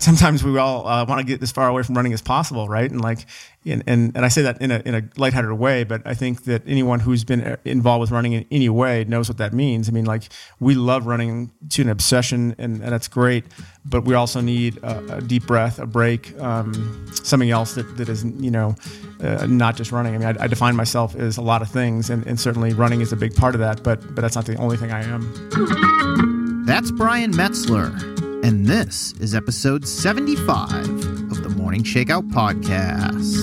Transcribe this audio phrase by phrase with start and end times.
[0.00, 2.90] sometimes we all uh, want to get as far away from running as possible, right?
[2.90, 3.26] And like,
[3.66, 6.44] and, and, and I say that in a, in a lighthearted way, but I think
[6.44, 9.88] that anyone who's been uh, involved with running in any way knows what that means.
[9.88, 10.24] I mean, like,
[10.58, 13.44] we love running to an obsession, and, and that's great,
[13.84, 18.08] but we also need a, a deep breath, a break, um, something else that, that
[18.08, 18.74] is, you know,
[19.22, 20.14] uh, not just running.
[20.14, 23.02] I mean, I, I, define myself as a lot of things, and, and certainly running
[23.02, 26.64] is a big part of that, but, but that's not the only thing I am.
[26.64, 30.72] That's Brian Metzler and this is episode 75
[31.30, 33.36] of the Morning Shakeout Podcast.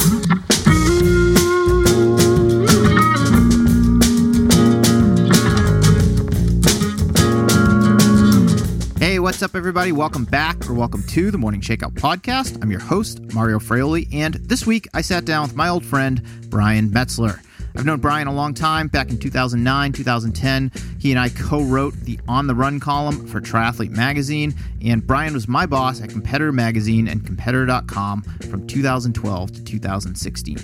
[8.99, 9.91] Hey, what's up, everybody?
[9.91, 12.61] Welcome back or welcome to the Morning Shakeout Podcast.
[12.63, 16.21] I'm your host, Mario Fraioli, and this week I sat down with my old friend,
[16.49, 17.39] Brian Metzler.
[17.77, 18.87] I've known Brian a long time.
[18.87, 23.39] Back in 2009, 2010, he and I co wrote the On the Run column for
[23.39, 29.63] Triathlete Magazine, and Brian was my boss at Competitor Magazine and Competitor.com from 2012 to
[29.63, 30.57] 2016.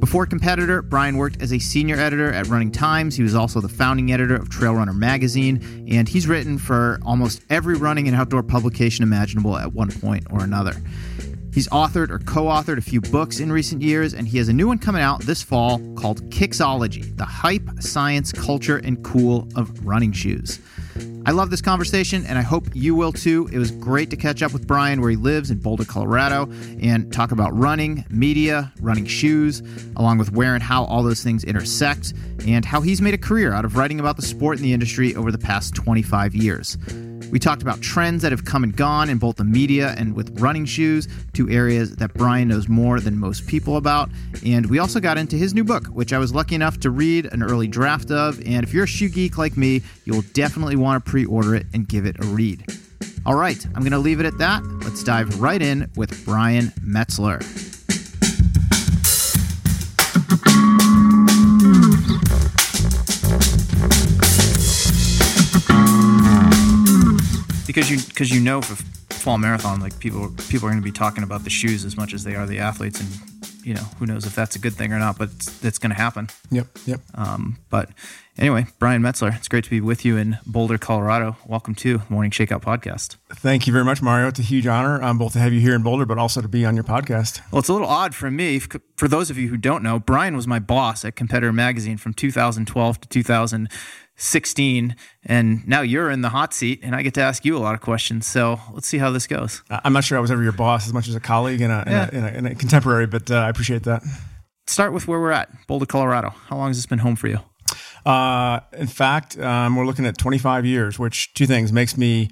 [0.00, 3.14] Before Competitor, Brian worked as a senior editor at Running Times.
[3.14, 7.42] He was also the founding editor of Trail Runner magazine, and he's written for almost
[7.48, 10.74] every running and outdoor publication imaginable at one point or another.
[11.52, 14.52] He's authored or co authored a few books in recent years, and he has a
[14.52, 19.86] new one coming out this fall called Kicksology The Hype, Science, Culture, and Cool of
[19.86, 20.60] Running Shoes.
[21.26, 23.48] I love this conversation, and I hope you will too.
[23.52, 27.12] It was great to catch up with Brian where he lives in Boulder, Colorado, and
[27.12, 29.62] talk about running, media, running shoes,
[29.96, 32.14] along with where and how all those things intersect,
[32.46, 35.14] and how he's made a career out of writing about the sport and the industry
[35.14, 36.78] over the past 25 years.
[37.30, 40.40] We talked about trends that have come and gone in both the media and with
[40.40, 44.10] running shoes, two areas that Brian knows more than most people about.
[44.44, 47.26] And we also got into his new book, which I was lucky enough to read
[47.26, 48.38] an early draft of.
[48.46, 51.66] And if you're a shoe geek like me, you'll definitely want to pre order it
[51.72, 52.64] and give it a read.
[53.26, 54.64] All right, I'm going to leave it at that.
[54.82, 57.69] Let's dive right in with Brian Metzler.
[67.72, 68.74] Because you because you know for
[69.14, 72.12] fall marathon like people people are going to be talking about the shoes as much
[72.12, 74.92] as they are the athletes and you know who knows if that's a good thing
[74.92, 76.28] or not but it's, it's going to happen.
[76.50, 77.00] Yep yep.
[77.14, 77.90] Um, but
[78.36, 81.36] anyway brian metzler it's great to be with you in boulder colorado.
[81.46, 83.18] Welcome to morning shakeout podcast.
[83.34, 84.26] Thank you very much mario.
[84.26, 86.48] It's a huge honor um, both to have you here in boulder but also to
[86.48, 87.40] be on your podcast.
[87.52, 90.34] Well it's a little odd for me for those of you who don't know brian
[90.34, 93.68] was my boss at competitor magazine from 2012 to 2000
[94.20, 94.94] 16
[95.24, 97.74] and now you're in the hot seat and I get to ask you a lot
[97.74, 98.26] of questions.
[98.26, 99.62] So let's see how this goes.
[99.70, 101.84] I'm not sure I was ever your boss as much as a colleague and a,
[101.86, 102.10] yeah.
[102.12, 104.02] and a, and a, a contemporary, but uh, I appreciate that.
[104.66, 106.30] Start with where we're at, Boulder, Colorado.
[106.46, 107.38] How long has this been home for you?
[108.04, 112.30] Uh, in fact, um, we're looking at 25 years, which two things makes me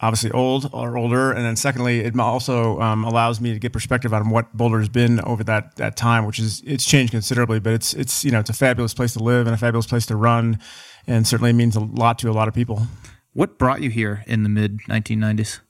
[0.00, 4.12] obviously old or older, and then secondly, it also um, allows me to get perspective
[4.14, 7.72] on what Boulder has been over that that time, which is it's changed considerably, but
[7.72, 10.16] it's it's you know it's a fabulous place to live and a fabulous place to
[10.16, 10.58] run,
[11.08, 12.86] and certainly means a lot to a lot of people.
[13.32, 15.60] What brought you here in the mid 1990s?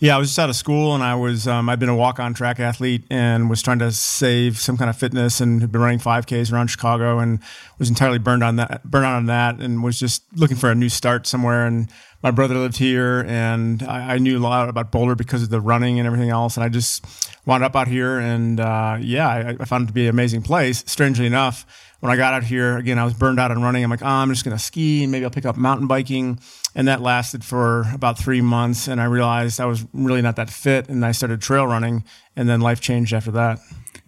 [0.00, 2.32] Yeah, I was just out of school, and I was um, I'd been a walk-on
[2.32, 5.98] track athlete, and was trying to save some kind of fitness, and had been running
[5.98, 7.40] 5Ks around Chicago, and
[7.78, 10.74] was entirely burned on that, burned out on that, and was just looking for a
[10.74, 11.66] new start somewhere.
[11.66, 11.90] And
[12.22, 15.60] my brother lived here, and I, I knew a lot about Boulder because of the
[15.60, 17.04] running and everything else, and I just
[17.44, 20.42] wound up out here, and uh, yeah, I, I found it to be an amazing
[20.42, 20.84] place.
[20.86, 21.66] Strangely enough
[22.00, 23.82] when I got out here, again, I was burned out on running.
[23.82, 26.38] I'm like, oh, I'm just going to ski and maybe I'll pick up mountain biking.
[26.74, 28.86] And that lasted for about three months.
[28.86, 30.88] And I realized I was really not that fit.
[30.88, 32.04] And I started trail running.
[32.36, 33.58] And then life changed after that.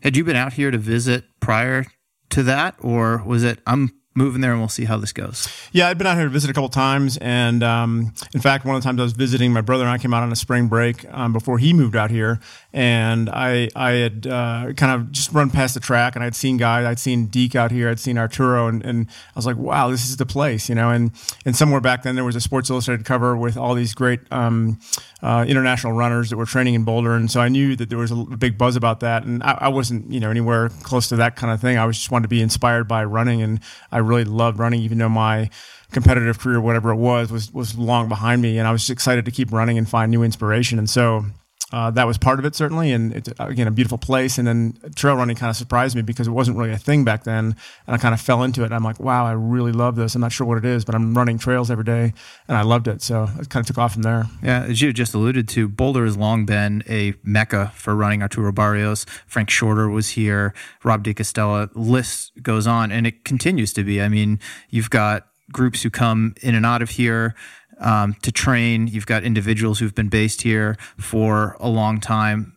[0.02, 1.84] Had you been out here to visit prior
[2.30, 2.76] to that?
[2.80, 5.48] Or was it, I'm moving there and we'll see how this goes.
[5.72, 8.74] Yeah, I've been out here to visit a couple times, and um, in fact, one
[8.74, 10.66] of the times I was visiting, my brother and I came out on a spring
[10.66, 12.40] break um, before he moved out here,
[12.72, 16.56] and I I had uh, kind of just run past the track, and I'd seen
[16.56, 19.90] guys, I'd seen Deke out here, I'd seen Arturo, and, and I was like, wow,
[19.90, 21.12] this is the place, you know, and
[21.46, 24.80] and somewhere back then there was a Sports Illustrated cover with all these great um,
[25.22, 28.10] uh, international runners that were training in Boulder, and so I knew that there was
[28.10, 31.36] a big buzz about that, and I, I wasn't you know anywhere close to that
[31.36, 31.78] kind of thing.
[31.78, 33.60] I was just wanted to be inspired by running, and
[33.92, 35.50] I really loved running, even though my
[35.92, 39.24] competitive career, whatever it was, was was long behind me, and I was just excited
[39.24, 40.78] to keep running and find new inspiration.
[40.78, 41.26] And so
[41.72, 44.38] uh, that was part of it certainly, and it's again a beautiful place.
[44.38, 47.24] And then trail running kind of surprised me because it wasn't really a thing back
[47.24, 47.56] then,
[47.86, 48.72] and I kind of fell into it.
[48.72, 50.14] I'm like, wow, I really love this.
[50.14, 52.12] I'm not sure what it is, but I'm running trails every day,
[52.48, 53.02] and I loved it.
[53.02, 54.26] So it kind of took off from there.
[54.42, 58.22] Yeah, as you just alluded to, Boulder has long been a mecca for running.
[58.22, 61.70] Arturo Barrios, Frank Shorter was here, Rob DeCastella.
[61.74, 64.02] List goes on, and it continues to be.
[64.02, 67.34] I mean, you've got groups who come in and out of here
[67.80, 68.86] um, to train.
[68.86, 72.56] You've got individuals who've been based here for a long time,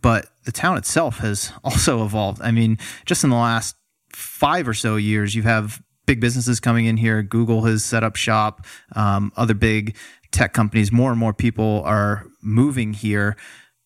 [0.00, 2.40] but the town itself has also evolved.
[2.42, 3.76] I mean, just in the last
[4.12, 7.22] five or so years, you have big businesses coming in here.
[7.22, 8.66] Google has set up shop.
[8.94, 9.96] Um, other big
[10.30, 10.92] tech companies.
[10.92, 13.36] More and more people are moving here.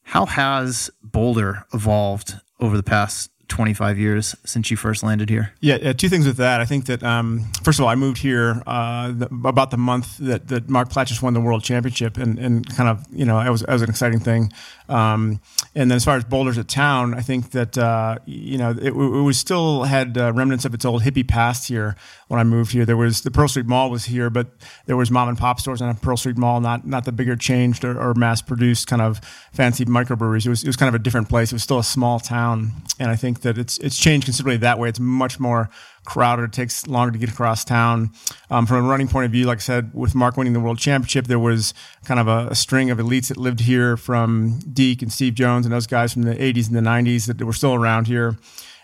[0.02, 5.52] How has Boulder evolved over the past 25 years since you first landed here?
[5.60, 6.60] Yeah, yeah two things with that.
[6.60, 10.18] I think that um, first of all, I moved here uh, the, about the month
[10.18, 13.50] that, that Mark Plaatjes won the world championship, and, and kind of you know it
[13.50, 14.52] was, it was an exciting thing.
[14.88, 15.40] Um,
[15.74, 18.88] and then as far as Boulders at town, I think that uh, you know it,
[18.88, 21.96] it, was still had uh, remnants of its old hippie past here
[22.28, 22.84] when I moved here.
[22.84, 24.48] There was the Pearl Street Mall was here, but
[24.86, 27.84] there was mom and pop stores on Pearl Street Mall, not not the bigger changed
[27.84, 29.20] or, or mass produced kind of
[29.52, 30.46] fancy microbreweries.
[30.46, 31.52] It was it was kind of a different place.
[31.52, 34.78] It was still a small town, and I think that it's it's changed considerably that
[34.78, 34.88] way.
[34.88, 35.70] It's much more
[36.06, 36.44] crowded.
[36.44, 38.12] It takes longer to get across town.
[38.50, 40.78] Um, from a running point of view, like I said, with Mark winning the world
[40.78, 41.74] championship, there was
[42.04, 45.66] kind of a, a, string of elites that lived here from Deke and Steve Jones
[45.66, 48.38] and those guys from the 80s and the 90s that were still around here.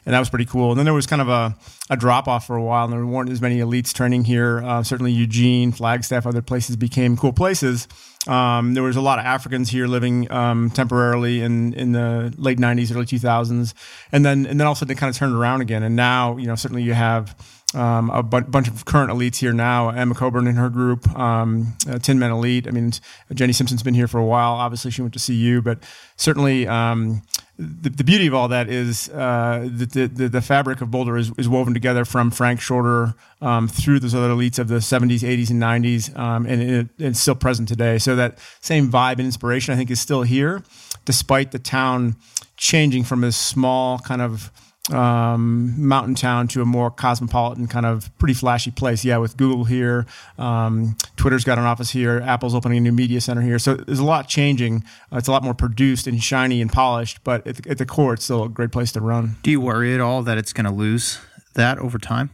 [0.05, 0.71] And that was pretty cool.
[0.71, 1.57] And then there was kind of a,
[1.89, 4.61] a drop off for a while, and there weren't as many elites training here.
[4.63, 7.87] Uh, certainly, Eugene, Flagstaff, other places became cool places.
[8.27, 12.59] Um, there was a lot of Africans here living um, temporarily in, in the late
[12.59, 13.75] '90s, early 2000s,
[14.13, 15.83] and then and then all of a sudden it kind of turned around again.
[15.83, 17.35] And now, you know, certainly you have
[17.75, 19.89] um, a bu- bunch of current elites here now.
[19.91, 22.69] Emma Coburn and her group, um, uh, Tinman Elite.
[22.69, 22.93] I mean,
[23.33, 24.53] Jenny Simpson's been here for a while.
[24.53, 25.79] Obviously, she went to CU, but
[26.17, 27.23] certainly um,
[27.59, 31.31] the, the, beauty of all that is uh, the, the, the fabric of Boulder is,
[31.37, 35.51] is woven together from Frank Shorter um, through those other elites of the 70s, 80s,
[35.51, 37.99] and 90s, um, and it, it's still present today.
[37.99, 40.63] So that same vibe and inspiration, I think, is still here,
[41.05, 42.17] despite the town
[42.57, 44.51] changing from a small kind of
[44.91, 49.05] um, mountain town to a more cosmopolitan kind of pretty flashy place.
[49.05, 50.07] Yeah, with Google here,
[50.39, 53.59] um, Twitter's got an office here, Apple's opening a new media center here.
[53.59, 54.83] So there's a lot changing.
[55.13, 57.87] Uh, it's a lot more produced and shiny and polished, but at the, at the
[57.87, 59.37] core, it's still a great place to run.
[59.43, 61.21] Do you worry at all that it's going to lose
[61.55, 62.31] that over time?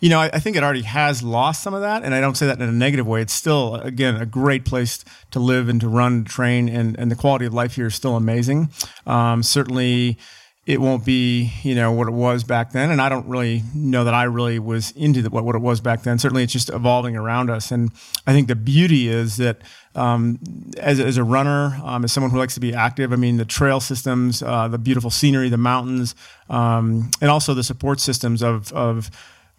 [0.00, 2.36] You know, I, I, think it already has lost some of that, and I don't
[2.36, 3.22] say that in a negative way.
[3.22, 7.16] It's still, again, a great place to live and to run, train, and, and the
[7.16, 8.70] quality of life here is still amazing.
[9.06, 10.18] Um, certainly,
[10.66, 12.90] it won't be you know what it was back then.
[12.90, 15.80] And i don't really know that i really was into the, what, what it was
[15.80, 16.18] back then.
[16.18, 17.70] Certainly it's just evolving around us.
[17.70, 17.90] And
[18.26, 19.58] i think the beauty is that
[19.96, 20.40] um,
[20.78, 23.44] as, as, a runner um, as someone who likes to be active i mean the
[23.44, 26.16] trail systems uh, the beautiful scenery the mountains
[26.50, 29.08] um, and also the support systems of, of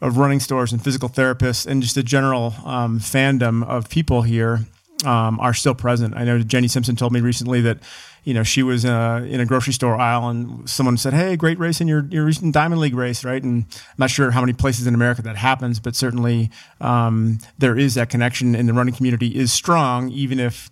[0.01, 4.65] of running stores and physical therapists and just the general um, fandom of people here
[5.03, 6.15] um, are still present.
[6.15, 7.79] I know Jenny Simpson told me recently that
[8.25, 11.59] you know, she was uh, in a grocery store aisle and someone said, Hey, great
[11.59, 13.41] race in your, your recent Diamond League race, right?
[13.41, 16.49] And I'm not sure how many places in America that happens, but certainly
[16.81, 20.71] um, there is that connection and the running community is strong, even if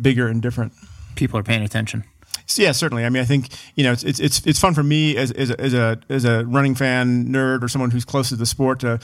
[0.00, 0.72] bigger and different.
[1.14, 2.04] People are paying attention.
[2.46, 3.04] So, yeah, certainly.
[3.04, 5.50] I mean, I think you know it's it's it's, it's fun for me as, as
[5.50, 8.80] a, as a as a running fan nerd or someone who's close to the sport
[8.80, 8.98] to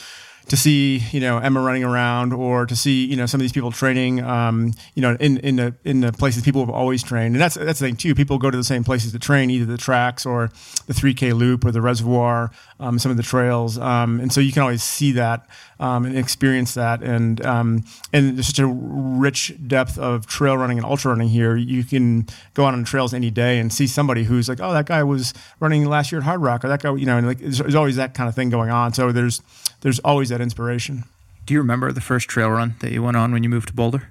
[0.51, 3.53] to see you know Emma running around or to see you know some of these
[3.53, 7.37] people training um, you know in in the in the places people have always trained.
[7.37, 8.17] And that's that's the thing too.
[8.17, 10.51] People go to the same places to train either the tracks or
[10.89, 12.51] the 3k loop or the reservoir
[12.81, 13.79] um, some of the trails.
[13.79, 15.47] Um, and so you can always see that
[15.79, 17.01] um, and experience that.
[17.01, 21.55] And um, and there's such a rich depth of trail running and ultra running here.
[21.55, 24.87] You can go out on trails any day and see somebody who's like oh that
[24.87, 27.59] guy was running last year at Hardrock or that guy you know and like there's,
[27.59, 28.93] there's always that kind of thing going on.
[28.93, 29.43] So there's
[29.81, 31.05] there's always that inspiration.
[31.47, 33.75] Do you remember the first trail run that you went on when you moved to
[33.75, 34.11] Boulder?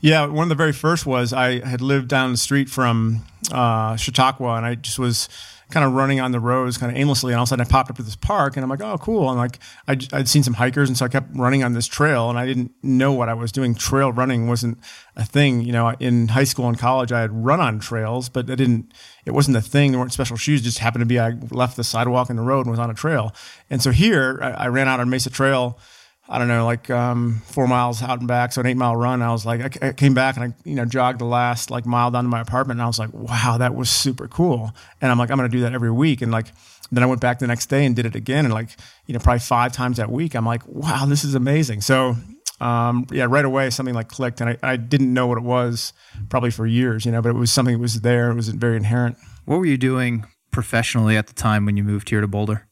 [0.00, 3.96] Yeah, one of the very first was I had lived down the street from uh,
[3.96, 5.28] Chautauqua, and I just was
[5.74, 7.32] kind of running on the roads kind of aimlessly.
[7.32, 8.96] And all of a sudden I popped up to this park and I'm like, oh,
[8.96, 9.28] cool.
[9.28, 10.88] And like, I, would seen some hikers.
[10.88, 13.50] And so I kept running on this trail and I didn't know what I was
[13.50, 13.74] doing.
[13.74, 14.78] Trail running wasn't
[15.16, 15.62] a thing.
[15.62, 18.92] You know, in high school and college, I had run on trails, but I didn't,
[19.26, 19.90] it wasn't a thing.
[19.90, 20.60] There weren't special shoes.
[20.60, 22.90] It just happened to be, I left the sidewalk and the road and was on
[22.90, 23.34] a trail.
[23.68, 25.78] And so here I, I ran out on Mesa Trail
[26.26, 29.20] I don't know, like um, four miles out and back, so an eight mile run.
[29.20, 31.84] I was like, I, I, came back and I, you know, jogged the last like
[31.84, 34.72] mile down to my apartment, and I was like, wow, that was super cool.
[35.02, 36.22] And I'm like, I'm gonna do that every week.
[36.22, 36.46] And like,
[36.90, 38.70] then I went back the next day and did it again, and like,
[39.06, 40.34] you know, probably five times that week.
[40.34, 41.82] I'm like, wow, this is amazing.
[41.82, 42.16] So,
[42.58, 45.92] um, yeah, right away something like clicked, and I, I didn't know what it was
[46.30, 48.30] probably for years, you know, but it was something that was there.
[48.30, 49.18] It was very inherent.
[49.44, 52.66] What were you doing professionally at the time when you moved here to Boulder?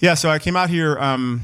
[0.00, 0.98] Yeah, so I came out here.
[0.98, 1.40] Um,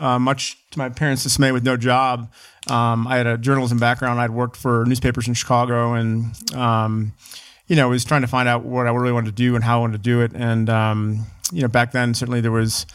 [0.00, 2.32] uh, much to my parents' dismay, with no job.
[2.68, 4.20] Um, I had a journalism background.
[4.20, 7.12] I'd worked for newspapers in Chicago, and um,
[7.66, 9.78] you know, was trying to find out what I really wanted to do and how
[9.78, 10.32] I wanted to do it.
[10.34, 12.86] And um, you know, back then, certainly there was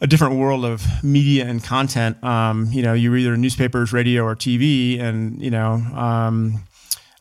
[0.00, 2.22] a different world of media and content.
[2.22, 6.64] Um, you know, you were either newspapers, radio, or TV, and you know, um,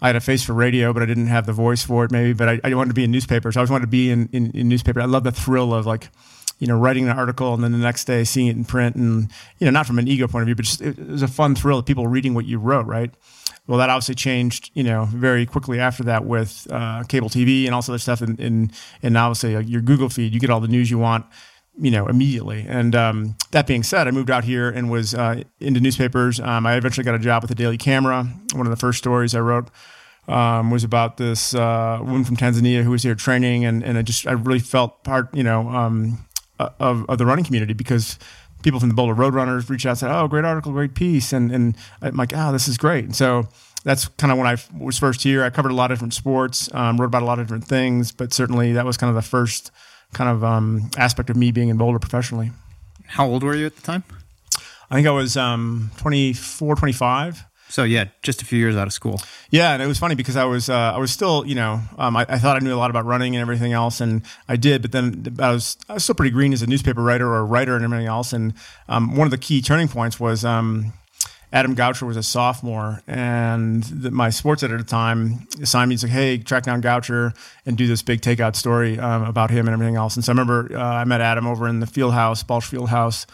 [0.02, 2.34] I had a face for radio, but I didn't have the voice for it, maybe.
[2.34, 3.56] But I, I wanted to be in newspapers.
[3.56, 5.02] I always wanted to be in, in, in newspaper.
[5.02, 6.10] I love the thrill of like,
[6.60, 9.32] you know, writing an article and then the next day seeing it in print, and
[9.60, 11.56] you know, not from an ego point of view, but just it, was a fun
[11.56, 13.14] thrill of people reading what you wrote, right?
[13.68, 17.74] Well, that obviously changed, you know, very quickly after that with uh, cable TV and
[17.74, 18.72] also the stuff And, in,
[19.02, 20.34] in obviously like your Google feed.
[20.34, 21.26] You get all the news you want
[21.78, 22.66] you know, immediately.
[22.68, 26.40] And um, that being said, I moved out here and was uh, into newspapers.
[26.40, 28.24] Um, I eventually got a job with the Daily Camera.
[28.54, 29.70] One of the first stories I wrote
[30.28, 34.02] um, was about this uh, woman from Tanzania who was here training, and, and I
[34.02, 36.26] just I really felt part, you know, um,
[36.60, 38.18] of, of the running community because
[38.64, 41.52] people from the Boulder Roadrunners reached out and said, "Oh, great article, great piece," and
[41.52, 43.48] and I'm like, "Oh, this is great." And so
[43.84, 45.44] that's kind of when I was first here.
[45.44, 48.12] I covered a lot of different sports, um, wrote about a lot of different things,
[48.12, 49.72] but certainly that was kind of the first
[50.14, 52.52] kind of um, aspect of me being in Boulder professionally.
[53.06, 54.04] How old were you at the time?
[54.90, 57.46] I think I was um, 24, 25.
[57.68, 59.20] So yeah, just a few years out of school.
[59.50, 62.16] Yeah, and it was funny because I was uh, I was still you know um,
[62.16, 64.82] I, I, thought I knew a lot about running and everything else, and I did.
[64.82, 67.44] But then I was I was still pretty green as a newspaper writer or a
[67.44, 68.34] writer and everything else.
[68.34, 68.54] And
[68.88, 70.94] um, one of the key turning points was um,
[71.52, 75.96] Adam Goucher was a sophomore, and the, my sports editor at the time assigned me
[75.96, 77.34] to say, "Hey, track down Goucher
[77.66, 80.34] and do this big takeout story um, about him and everything else." And so I
[80.34, 83.26] remember uh, I met Adam over in the field house, Balch Field House,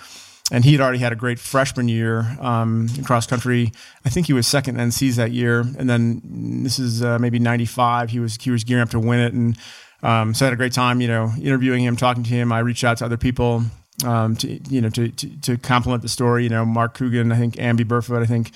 [0.52, 3.72] and he had already had a great freshman year um, in cross country.
[4.06, 6.22] I think he was second in NCs that year, and then
[6.64, 8.10] this is uh, maybe '95.
[8.10, 9.58] He was he was gearing up to win it, and
[10.04, 12.52] um, so I had a great time, you know, interviewing him, talking to him.
[12.52, 13.64] I reached out to other people
[14.06, 16.44] um, to you know to, to, to complement the story.
[16.44, 18.52] You know, Mark Coogan, I think Amby Burfoot, I think.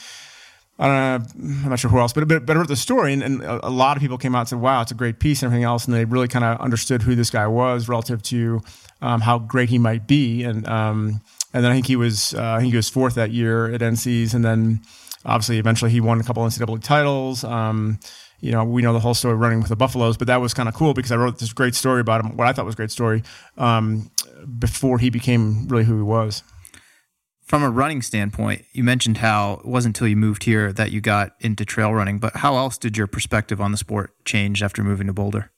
[0.78, 3.24] I don't know, I'm not sure who else, but but, but about the story, and,
[3.24, 5.48] and, a lot of people came out and said, "Wow, it's a great piece," and
[5.48, 8.62] everything else, and they really kind of understood who this guy was relative to
[9.02, 11.22] um, how great he might be, and um,
[11.56, 13.80] and then I think he was uh, I think he was fourth that year at
[13.80, 14.82] NCs, and then
[15.24, 17.46] obviously eventually he won a couple NCAA titles.
[17.46, 17.98] Um,
[18.42, 20.68] you know, we know the whole story running with the Buffaloes, but that was kind
[20.68, 22.78] of cool because I wrote this great story about him, what I thought was a
[22.78, 23.24] great story,
[23.58, 24.12] um,
[24.60, 26.44] before he became really who he was.
[27.46, 31.00] From a running standpoint, you mentioned how it wasn't until you moved here that you
[31.00, 34.84] got into trail running, but how else did your perspective on the sport change after
[34.84, 35.52] moving to Boulder?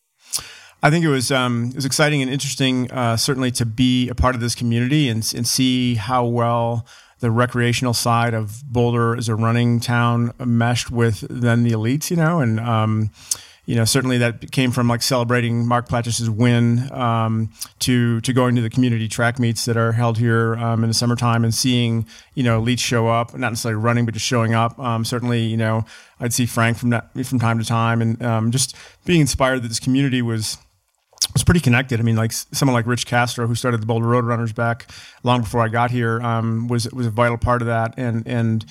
[0.84, 4.15] I think it was um, it was exciting and interesting, uh, certainly to be a
[4.15, 6.86] part of this community and and see how well
[7.19, 12.15] the recreational side of Boulder as a running town meshed with then the elites, you
[12.15, 13.10] know, and um,
[13.65, 18.55] you know certainly that came from like celebrating Mark Plaatjes's win um, to to going
[18.55, 22.05] to the community track meets that are held here um, in the summertime and seeing
[22.36, 24.77] you know elites show up, not necessarily running, but just showing up.
[24.77, 25.86] Um, certainly, you know,
[26.19, 29.69] I'd see Frank from that, from time to time, and um, just being inspired that
[29.69, 30.60] this community was
[31.34, 32.00] was pretty connected.
[32.00, 34.89] I mean, like someone like Rich Castro, who started the Boulder Roadrunners back
[35.24, 38.65] long before I got here, um, was was a vital part of that, and and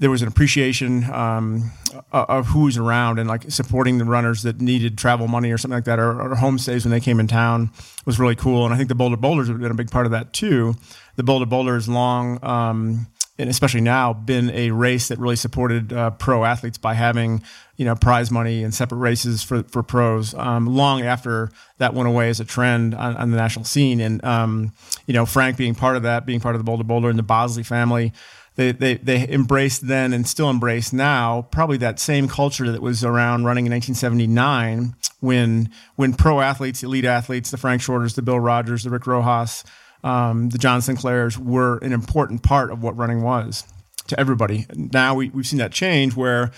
[0.00, 1.70] there was an appreciation um,
[2.12, 5.84] of who's around and like supporting the runners that needed travel money or something like
[5.84, 7.70] that, or, or homestays when they came in town
[8.04, 8.64] was really cool.
[8.64, 10.74] And I think the Bolder Boulders have been a big part of that too.
[11.16, 12.44] The Bolder Boulder's long.
[12.44, 13.06] Um,
[13.36, 17.42] and especially now, been a race that really supported uh, pro athletes by having
[17.76, 20.34] you know prize money and separate races for for pros.
[20.34, 24.24] Um, long after that went away as a trend on, on the national scene, and
[24.24, 24.72] um,
[25.06, 27.24] you know Frank being part of that, being part of the Bolder Boulder and the
[27.24, 28.12] Bosley family,
[28.54, 33.04] they, they they embraced then and still embrace now probably that same culture that was
[33.04, 38.38] around running in 1979 when when pro athletes, elite athletes, the Frank Shorters, the Bill
[38.38, 39.64] Rodgers, the Rick Rojas
[40.04, 43.64] um, the Jon Sinclairs were an important part of what running was
[44.06, 44.66] to everybody.
[44.74, 46.52] Now we, we've seen that change where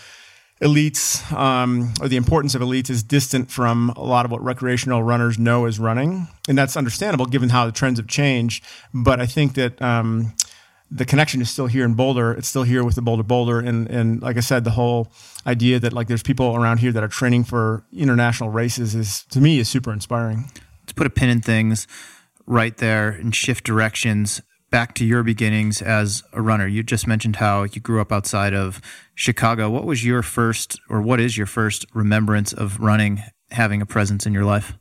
[0.60, 5.02] elites um, or the importance of elites is distant from a lot of what recreational
[5.02, 6.26] runners know as running.
[6.48, 8.64] And that's understandable given how the trends have changed.
[8.92, 10.34] But I think that um,
[10.90, 12.32] the connection is still here in Boulder.
[12.32, 13.60] It's still here with the Bolder Boulder.
[13.60, 15.12] And, and like I said, the whole
[15.46, 19.40] idea that like there's people around here that are training for international races is to
[19.40, 20.50] me is super inspiring.
[20.86, 21.86] To put a pin in things,
[22.46, 26.66] right there and shift directions back to your beginnings as a runner.
[26.66, 28.80] You just mentioned how you grew up outside of
[29.14, 29.70] Chicago.
[29.70, 34.26] What was your first, or what is your first remembrance of running having a presence
[34.26, 34.74] in your life?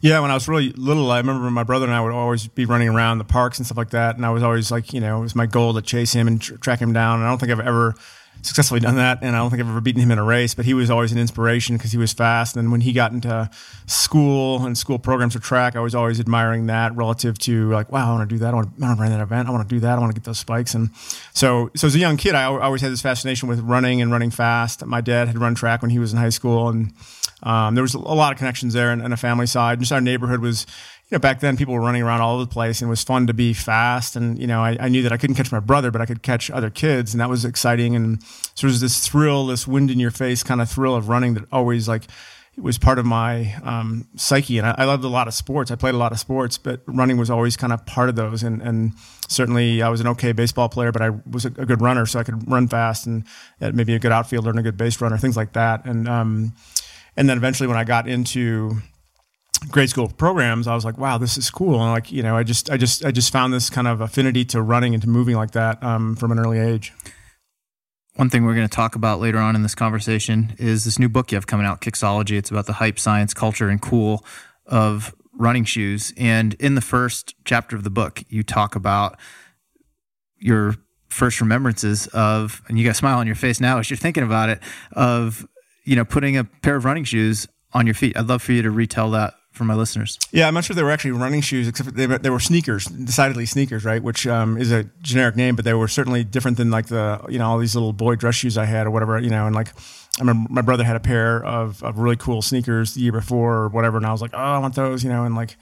[0.00, 2.64] Yeah, when I was really little, I remember my brother and I would always be
[2.64, 4.16] running around the parks and stuff like that.
[4.16, 6.40] And I was always like, you know, it was my goal to chase him and
[6.40, 7.18] tr- track him down.
[7.18, 7.94] And I don't think I've ever
[8.42, 10.54] successfully done that, and I don't think I've ever beaten him in a race.
[10.54, 12.56] But he was always an inspiration because he was fast.
[12.56, 13.50] And when he got into
[13.86, 18.12] school and school programs for track, I was always admiring that relative to like, wow,
[18.12, 18.52] I want to do that.
[18.52, 19.48] I want to, run that event.
[19.48, 19.96] I want to do that.
[19.96, 20.74] I want to get those spikes.
[20.74, 20.90] And
[21.32, 24.30] so, so as a young kid, I always had this fascination with running and running
[24.30, 24.84] fast.
[24.84, 26.92] My dad had run track when he was in high school, and
[27.42, 29.80] um, there was a lot of connections there and, and a family side.
[29.80, 30.66] Just our neighborhood was,
[31.08, 33.04] you know, back then people were running around all over the place and it was
[33.04, 34.16] fun to be fast.
[34.16, 36.20] And, you know, I, I, knew that I couldn't catch my brother, but I could
[36.20, 37.14] catch other kids.
[37.14, 37.94] And that was exciting.
[37.94, 41.08] And so there was this thrill, this wind in your face kind of thrill of
[41.08, 42.08] running that always like,
[42.58, 44.58] was part of my um, psyche.
[44.58, 45.70] And I, I, loved a lot of sports.
[45.70, 48.42] I played a lot of sports, but running was always kind of part of those.
[48.42, 48.92] And, and
[49.28, 52.06] certainly I was an okay baseball player, but I was a, a good runner.
[52.06, 53.24] So I could run fast and
[53.60, 55.84] maybe a good outfielder and a good base runner, things like that.
[55.84, 56.54] And, um,
[57.14, 58.78] and then eventually when I got into,
[59.58, 61.80] grade school programs, I was like, wow, this is cool.
[61.80, 64.44] And like, you know, I just, I just, I just found this kind of affinity
[64.46, 66.92] to running and to moving like that um, from an early age.
[68.16, 71.08] One thing we're going to talk about later on in this conversation is this new
[71.08, 72.38] book you have coming out, Kicksology.
[72.38, 74.24] It's about the hype, science, culture, and cool
[74.64, 76.14] of running shoes.
[76.16, 79.18] And in the first chapter of the book, you talk about
[80.38, 80.76] your
[81.10, 84.22] first remembrances of, and you got a smile on your face now as you're thinking
[84.22, 84.60] about it,
[84.92, 85.46] of,
[85.84, 88.16] you know, putting a pair of running shoes on your feet.
[88.16, 90.18] I'd love for you to retell that for my listeners.
[90.30, 93.46] Yeah, I'm not sure they were actually running shoes, except they, they were sneakers, decidedly
[93.46, 94.02] sneakers, right?
[94.02, 97.38] Which um, is a generic name, but they were certainly different than like the you
[97.38, 99.46] know all these little boy dress shoes I had or whatever, you know.
[99.46, 99.68] And like,
[100.18, 103.54] I remember my brother had a pair of, of really cool sneakers the year before
[103.54, 105.24] or whatever, and I was like, oh, I want those, you know.
[105.24, 105.56] And like,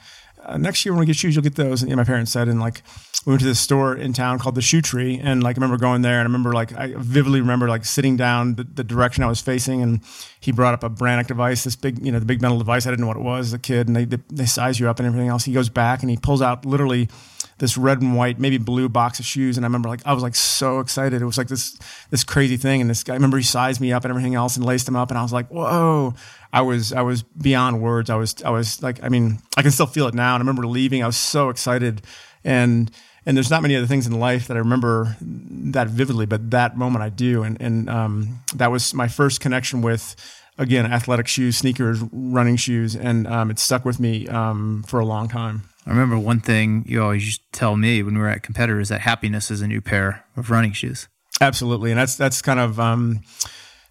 [0.46, 1.82] uh, next year when we get shoes, you'll get those.
[1.82, 2.82] And know, my parents said, and like,
[3.26, 5.78] we went to this store in town called the Shoe Tree, and like I remember
[5.78, 9.24] going there, and I remember like I vividly remember like sitting down the, the, direction
[9.24, 10.00] I was facing, and
[10.40, 12.86] he brought up a Brannock device, this big you know the big metal device.
[12.86, 14.98] I didn't know what it was as a kid, and they they size you up
[14.98, 15.44] and everything else.
[15.44, 17.08] He goes back and he pulls out literally
[17.58, 20.22] this red and white, maybe blue box of shoes, and I remember like I was
[20.22, 21.22] like so excited.
[21.22, 21.78] It was like this
[22.10, 24.56] this crazy thing, and this guy I remember he sized me up and everything else
[24.56, 26.14] and laced them up, and I was like whoa.
[26.52, 28.10] I was I was beyond words.
[28.10, 30.34] I was I was like I mean I can still feel it now.
[30.34, 31.02] And I remember leaving.
[31.02, 32.02] I was so excited,
[32.44, 32.90] and
[33.26, 36.76] and there's not many other things in life that I remember that vividly, but that
[36.76, 37.42] moment I do.
[37.42, 40.14] And, and um, that was my first connection with,
[40.58, 42.94] again, athletic shoes, sneakers, running shoes.
[42.94, 45.62] And um, it stuck with me um, for a long time.
[45.86, 48.88] I remember one thing you always used to tell me when we were at competitors
[48.88, 51.08] that happiness is a new pair of running shoes.
[51.40, 51.90] Absolutely.
[51.90, 53.20] And that's, that's kind of, um,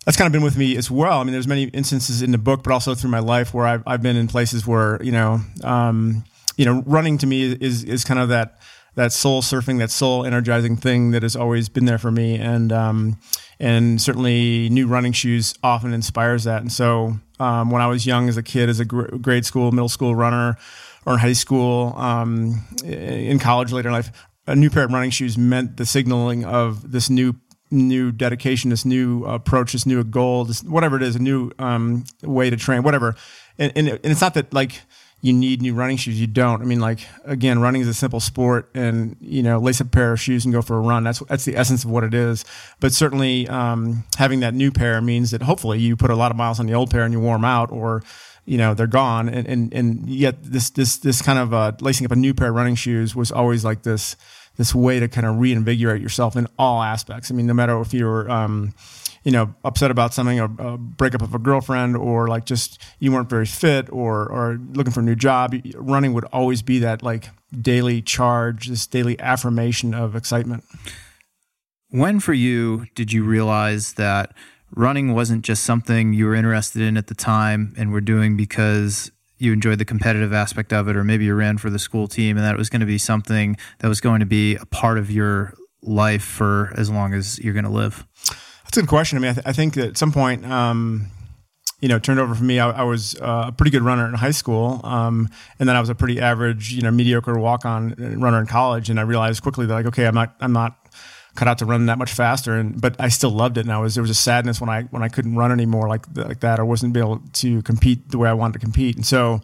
[0.06, 1.20] that's kind of been with me as well.
[1.20, 3.84] I mean, there's many instances in the book, but also through my life where I've,
[3.86, 6.24] I've been in places where, you know, um,
[6.58, 8.60] you know, running to me is, is kind of that,
[8.96, 12.36] that soul surfing, that soul energizing thing that has always been there for me.
[12.36, 13.20] And, um,
[13.60, 16.62] and certainly new running shoes often inspires that.
[16.62, 19.72] And so, um, when I was young as a kid, as a gr- grade school,
[19.72, 20.58] middle school runner,
[21.06, 24.12] or in high school, um, in college later in life,
[24.48, 27.36] a new pair of running shoes meant the signaling of this new
[27.72, 32.04] new dedication, this new approach, this new goal, this whatever it is, a new um,
[32.22, 33.16] way to train, whatever.
[33.58, 34.82] And, and, and it's not that like
[35.22, 36.20] you need new running shoes.
[36.20, 36.62] You don't.
[36.62, 39.90] I mean, like again, running is a simple sport, and you know, lace up a
[39.90, 41.04] pair of shoes and go for a run.
[41.06, 42.44] That's that's the essence of what it is.
[42.82, 46.38] But certainly, um, having that new pair means that hopefully you put a lot of
[46.38, 48.04] miles on the old pair and you warm out, or
[48.46, 49.30] you know they're gone.
[49.30, 52.50] And and, and yet this this this kind of uh, lacing up a new pair
[52.50, 54.16] of running shoes was always like this
[54.58, 57.32] this way to kind of reinvigorate yourself in all aspects.
[57.32, 58.74] I mean, no matter if you're um,
[59.24, 63.12] you know, upset about something, or a breakup of a girlfriend, or like just you
[63.12, 67.02] weren't very fit, or or looking for a new job, running would always be that
[67.02, 67.30] like
[67.60, 70.66] daily charge, this daily affirmation of excitement.
[71.90, 74.34] When for you did you realize that
[74.76, 79.12] running wasn't just something you were interested in at the time and were doing because
[79.38, 82.38] you enjoyed the competitive aspect of it, or maybe you ran for the school team
[82.38, 85.12] and that was going to be something that was going to be a part of
[85.12, 88.06] your life for as long as you're going to live?
[88.64, 89.18] That's a good question.
[89.18, 91.08] I mean, I, th- I think at some point, um,
[91.82, 92.60] you know, turned over for me.
[92.60, 95.82] I, I was uh, a pretty good runner in high school, um, and then I
[95.82, 98.90] was a pretty average, you know, mediocre walk-on runner in college.
[98.90, 100.78] And I realized quickly that, like, okay, I'm not, I'm not
[101.36, 102.54] cut out to run that much faster.
[102.56, 103.62] And but I still loved it.
[103.62, 106.06] And I was there was a sadness when I when I couldn't run anymore like
[106.16, 108.96] like that, or wasn't able to compete the way I wanted to compete.
[108.96, 109.42] And so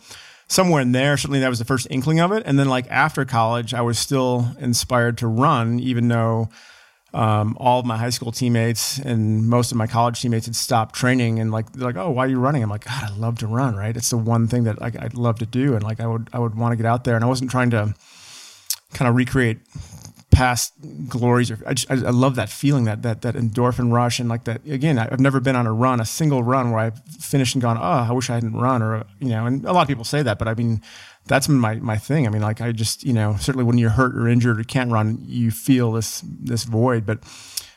[0.47, 2.43] somewhere in there, certainly that was the first inkling of it.
[2.45, 6.49] And then like after college, I was still inspired to run, even though
[7.13, 10.93] um, all of my high school teammates and most of my college teammates had stopped
[10.93, 12.62] training and like they're like, oh, why are you running?
[12.62, 13.95] I'm like, God, I love to run, right?
[13.95, 16.39] It's the one thing that like I'd love to do, and like I would I
[16.39, 17.95] would want to get out there, and I wasn't trying to
[18.93, 19.60] kind of recreate
[20.39, 20.73] past
[21.10, 21.52] glories.
[21.52, 24.45] Or I, just, I, I love that feeling, that that that endorphin rush, and like
[24.45, 24.97] that again.
[24.97, 27.82] I've never been on a run, a single run where I've finished and gone, oh,
[27.82, 29.45] I wish I hadn't run, or you know.
[29.45, 30.82] And a lot of people say that, but I mean,
[31.25, 32.25] that's my my thing.
[32.25, 34.89] I mean, like I just you know certainly when you're hurt or injured or can't
[34.89, 37.06] run, you feel this this void.
[37.06, 37.19] But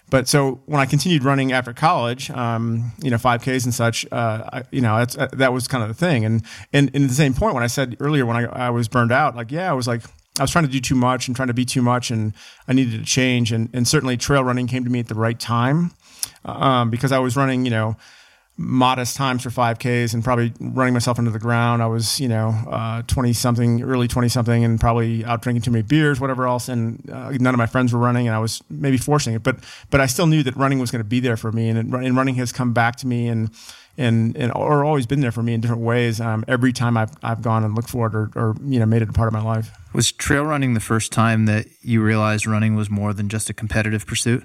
[0.09, 4.43] but so when I continued running after college, um, you know, 5Ks and such, uh,
[4.53, 6.27] I, you know, uh, that was kind of the thing.
[6.27, 8.89] And, and, and at the same point, when I said earlier, when I, I was
[8.89, 10.03] burned out, like, yeah, I was like,
[10.39, 12.33] I was trying to do too much and trying to be too much, and
[12.67, 13.53] I needed to change.
[13.53, 15.93] And, and certainly trail running came to me at the right time
[16.45, 17.97] um, because I was running, you know,
[18.57, 21.83] modest times for 5Ks and probably running myself into the ground.
[21.83, 25.71] I was, you know, 20 uh, something, early 20 something, and probably out drinking too
[25.71, 26.69] many beers, whatever else.
[26.69, 29.43] And uh, none of my friends were running, and I was maybe forcing it.
[29.43, 29.57] But
[29.91, 32.17] but I still knew that running was going to be there for me, and, and
[32.17, 33.51] running has come back to me and.
[33.99, 36.19] And, and or always been there for me in different ways.
[36.19, 39.03] Um, every time I've, I've gone and looked for it or, or you know made
[39.03, 39.71] it a part of my life.
[39.93, 43.53] Was trail running the first time that you realized running was more than just a
[43.53, 44.45] competitive pursuit?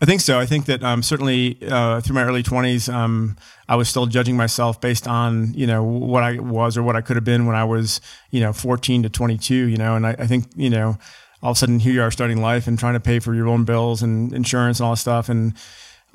[0.00, 0.38] I think so.
[0.38, 3.36] I think that um, certainly uh, through my early 20s, um,
[3.68, 7.00] I was still judging myself based on you know what I was or what I
[7.00, 9.54] could have been when I was you know 14 to 22.
[9.54, 10.98] You know, and I, I think you know
[11.42, 13.48] all of a sudden here you are starting life and trying to pay for your
[13.48, 15.54] own bills and insurance and all this stuff and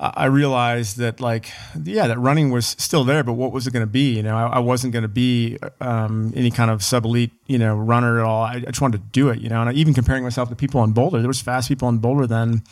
[0.00, 1.52] I realized that like
[1.82, 4.36] yeah that running was still there but what was it going to be you know
[4.36, 8.18] I, I wasn't going to be um, any kind of sub elite you know runner
[8.18, 10.24] at all I, I, just wanted to do it you know and I, even comparing
[10.24, 12.64] myself to people in Boulder there was fast people in Boulder then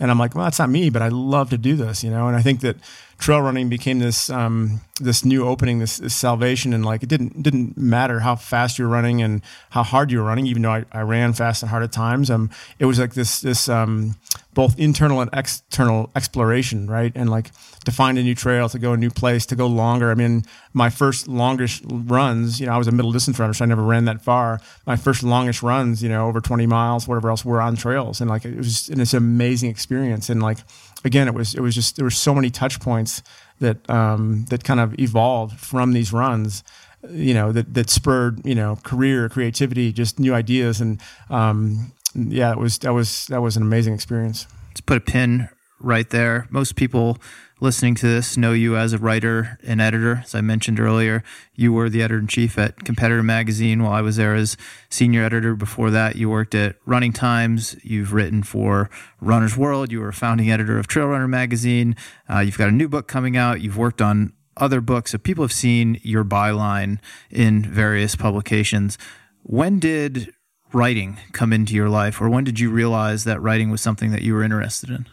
[0.00, 2.26] and I'm like well that's not me but I love to do this you know
[2.26, 2.76] and I think that
[3.18, 7.42] trail running became this um, this new opening, this, this, salvation, and like it didn't
[7.42, 10.84] didn't matter how fast you're running and how hard you were running, even though I,
[10.92, 12.30] I ran fast and hard at times.
[12.30, 14.16] Um, it was like this this um,
[14.54, 17.12] both internal and external exploration, right?
[17.14, 17.50] And like
[17.84, 20.10] to find a new trail, to go a new place, to go longer.
[20.10, 23.64] I mean, my first longest runs, you know, I was a middle distance runner, so
[23.64, 24.60] I never ran that far.
[24.86, 28.30] My first longest runs, you know, over 20 miles, whatever else, were on trails, and
[28.30, 30.30] like it was just, and it's an amazing experience.
[30.30, 30.58] And like
[31.04, 33.22] again, it was it was just there were so many touch points
[33.60, 36.64] that um, that kind of evolved from these runs
[37.10, 42.50] you know that that spurred you know career creativity just new ideas and um, yeah
[42.52, 45.48] it was that was that was an amazing experience let's put a pin
[45.80, 47.18] right there most people
[47.64, 50.20] listening to this know you as a writer and editor.
[50.24, 51.24] As I mentioned earlier,
[51.54, 54.58] you were the editor in chief at Competitor Magazine while I was there as
[54.90, 55.54] senior editor.
[55.54, 57.74] Before that, you worked at Running Times.
[57.82, 59.90] You've written for Runner's World.
[59.90, 61.96] You were a founding editor of Trail Runner Magazine.
[62.28, 63.62] Uh, you've got a new book coming out.
[63.62, 65.12] You've worked on other books.
[65.12, 66.98] So people have seen your byline
[67.30, 68.98] in various publications.
[69.42, 70.33] When did
[70.74, 74.22] writing come into your life, or when did you realize that writing was something that
[74.22, 75.06] you were interested in?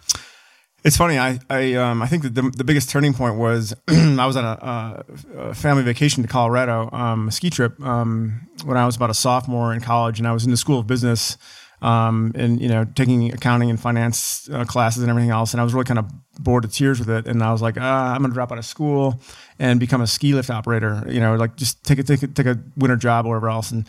[0.84, 1.20] It's funny.
[1.20, 4.46] I I, um, I think that the, the biggest turning point was I was on
[4.46, 5.06] a,
[5.38, 9.14] a, family vacation to Colorado, um, a ski trip, um, when I was about a
[9.14, 11.38] sophomore in college, and I was in the School of Business,
[11.84, 15.64] um, and you know taking accounting and finance uh, classes and everything else, and I
[15.64, 18.22] was really kind of bored to tears with it, and I was like, ah, I'm
[18.24, 19.22] gonna drop out of school
[19.60, 21.04] and become a ski lift operator.
[21.08, 23.70] You know, like just take a take a, take a winter job or whatever else,
[23.70, 23.86] and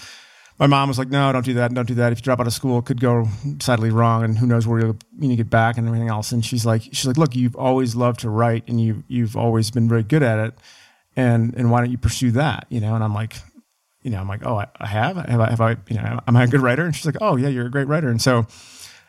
[0.63, 1.75] my mom was like, "No, don't do that.
[1.75, 2.13] Don't do that.
[2.13, 3.27] If you drop out of school, it could go
[3.59, 6.45] sadly wrong, and who knows where you'll you know, get back and everything else." And
[6.45, 9.89] she's like, "She's like, look, you've always loved to write, and you you've always been
[9.89, 10.55] very good at it,
[11.17, 12.67] and and why don't you pursue that?
[12.69, 13.35] You know?" And I'm like,
[14.05, 15.17] you know, I'm like, "Oh, I, I have.
[15.17, 15.51] Have I?
[15.51, 15.71] Have I?
[15.89, 17.89] You know, am I a good writer?" And she's like, "Oh, yeah, you're a great
[17.89, 18.47] writer." And so,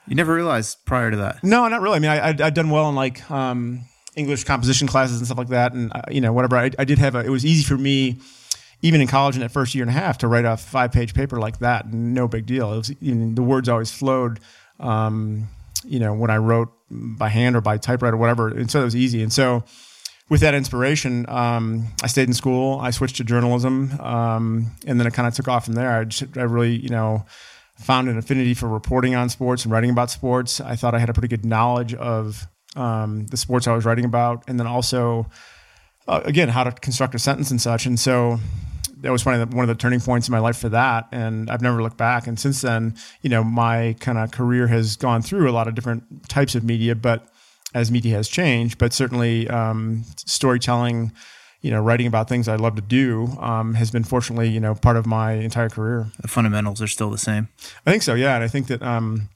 [0.08, 1.44] you never realized prior to that?
[1.44, 1.98] No, not really.
[1.98, 3.82] I mean, I, I I'd done well in like um,
[4.16, 6.58] English composition classes and stuff like that, and uh, you know, whatever.
[6.58, 7.20] I, I did have a.
[7.20, 8.18] It was easy for me
[8.84, 11.14] even in college in that first year and a half to write a five page
[11.14, 12.74] paper like that, no big deal.
[12.74, 14.40] It was, the words always flowed.
[14.80, 15.48] Um,
[15.86, 18.86] you know, when I wrote by hand or by typewriter, or whatever, and so it
[18.86, 19.24] was easy.
[19.24, 19.64] And so,
[20.30, 22.80] with that inspiration, um, I stayed in school.
[22.80, 26.00] I switched to journalism, um, and then it kind of took off from there.
[26.00, 27.26] I, just, I really, you know,
[27.78, 30.62] found an affinity for reporting on sports and writing about sports.
[30.62, 34.06] I thought I had a pretty good knowledge of um, the sports I was writing
[34.06, 35.30] about, and then also,
[36.08, 37.86] uh, again, how to construct a sentence and such.
[37.86, 38.40] And so,
[39.04, 41.08] that was one of the, one of the turning points in my life for that,
[41.12, 42.26] and I've never looked back.
[42.26, 45.76] And since then, you know, my kind of career has gone through a lot of
[45.76, 47.28] different types of media, but
[47.74, 51.12] as media has changed, but certainly um, storytelling,
[51.62, 54.74] you know, writing about things I love to do um, has been fortunately, you know,
[54.74, 56.10] part of my entire career.
[56.22, 57.50] The fundamentals are still the same.
[57.86, 59.28] I think so, yeah, and I think that um,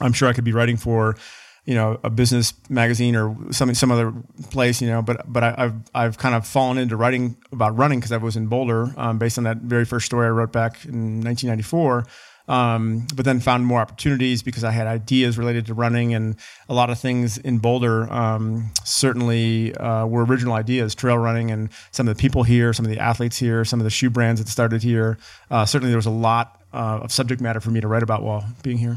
[0.00, 1.16] I'm sure I could be writing for
[1.64, 4.12] you know a business magazine or something some other
[4.50, 8.00] place you know but but I, have I've kind of fallen into writing about running
[8.00, 10.84] because I was in Boulder um, based on that very first story I wrote back
[10.84, 12.06] in 1994
[12.48, 16.34] um, but then found more opportunities because I had ideas related to running and
[16.68, 21.70] a lot of things in Boulder um, certainly uh, were original ideas trail running and
[21.92, 24.40] some of the people here some of the athletes here some of the shoe brands
[24.40, 25.18] that started here.
[25.50, 28.22] Uh, certainly there was a lot uh, of subject matter for me to write about
[28.24, 28.96] while being here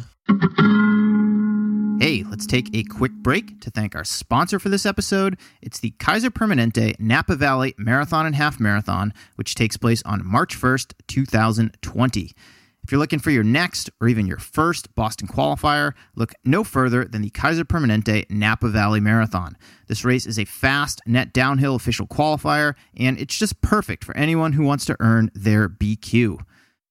[2.35, 5.37] let's take a quick break to thank our sponsor for this episode.
[5.61, 10.59] It's the Kaiser Permanente Napa Valley Marathon and Half Marathon, which takes place on March
[10.59, 12.33] 1st, 2020.
[12.83, 17.05] If you're looking for your next or even your first Boston qualifier, look no further
[17.05, 19.55] than the Kaiser Permanente Napa Valley Marathon.
[19.87, 24.51] This race is a fast net downhill official qualifier, and it's just perfect for anyone
[24.51, 26.39] who wants to earn their BQ.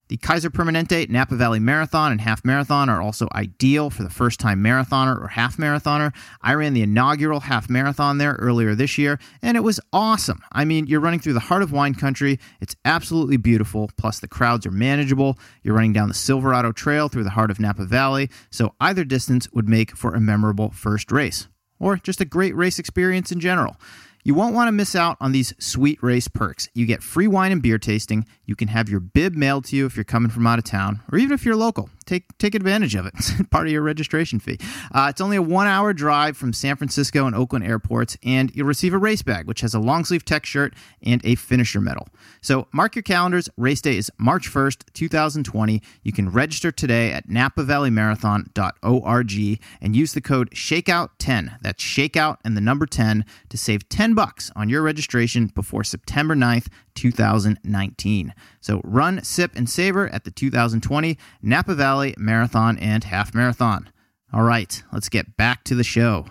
[0.09, 4.39] The Kaiser Permanente Napa Valley Marathon and Half Marathon are also ideal for the first
[4.39, 6.15] time marathoner or half marathoner.
[6.43, 10.43] I ran the inaugural half marathon there earlier this year, and it was awesome.
[10.53, 12.39] I mean, you're running through the heart of wine country.
[12.61, 13.91] It's absolutely beautiful.
[13.97, 15.39] Plus, the crowds are manageable.
[15.63, 19.51] You're running down the Silverado Trail through the heart of Napa Valley, so either distance
[19.53, 23.79] would make for a memorable first race, or just a great race experience in general.
[24.27, 26.71] You won't want to miss out on these sweet race perks.
[26.73, 28.27] You get free wine and beer tasting.
[28.47, 31.03] You can have your bib mailed to you if you're coming from out of town,
[31.13, 31.91] or even if you're local.
[32.07, 33.15] Take take advantage of it.
[33.25, 34.59] It's part of your registration fee.
[34.93, 38.67] Uh, it's only a one hour drive from San Francisco and Oakland airports, and you'll
[38.67, 42.09] receive a race bag, which has a long sleeve tech shirt and a finisher medal.
[42.43, 43.49] So mark your calendars.
[43.57, 45.81] Race day is March 1st, 2020.
[46.03, 51.59] You can register today at napavalleyMarathon.org and use the code SHAKEOUT10.
[51.63, 56.35] That's SHAKEOUT and the number 10 to save 10 bucks on your registration before September
[56.35, 58.35] 9th, 2019.
[58.65, 63.91] So run, sip, and savor at the 2020 Napa Valley Marathon and Half Marathon.
[64.33, 66.25] All right, let's get back to the show.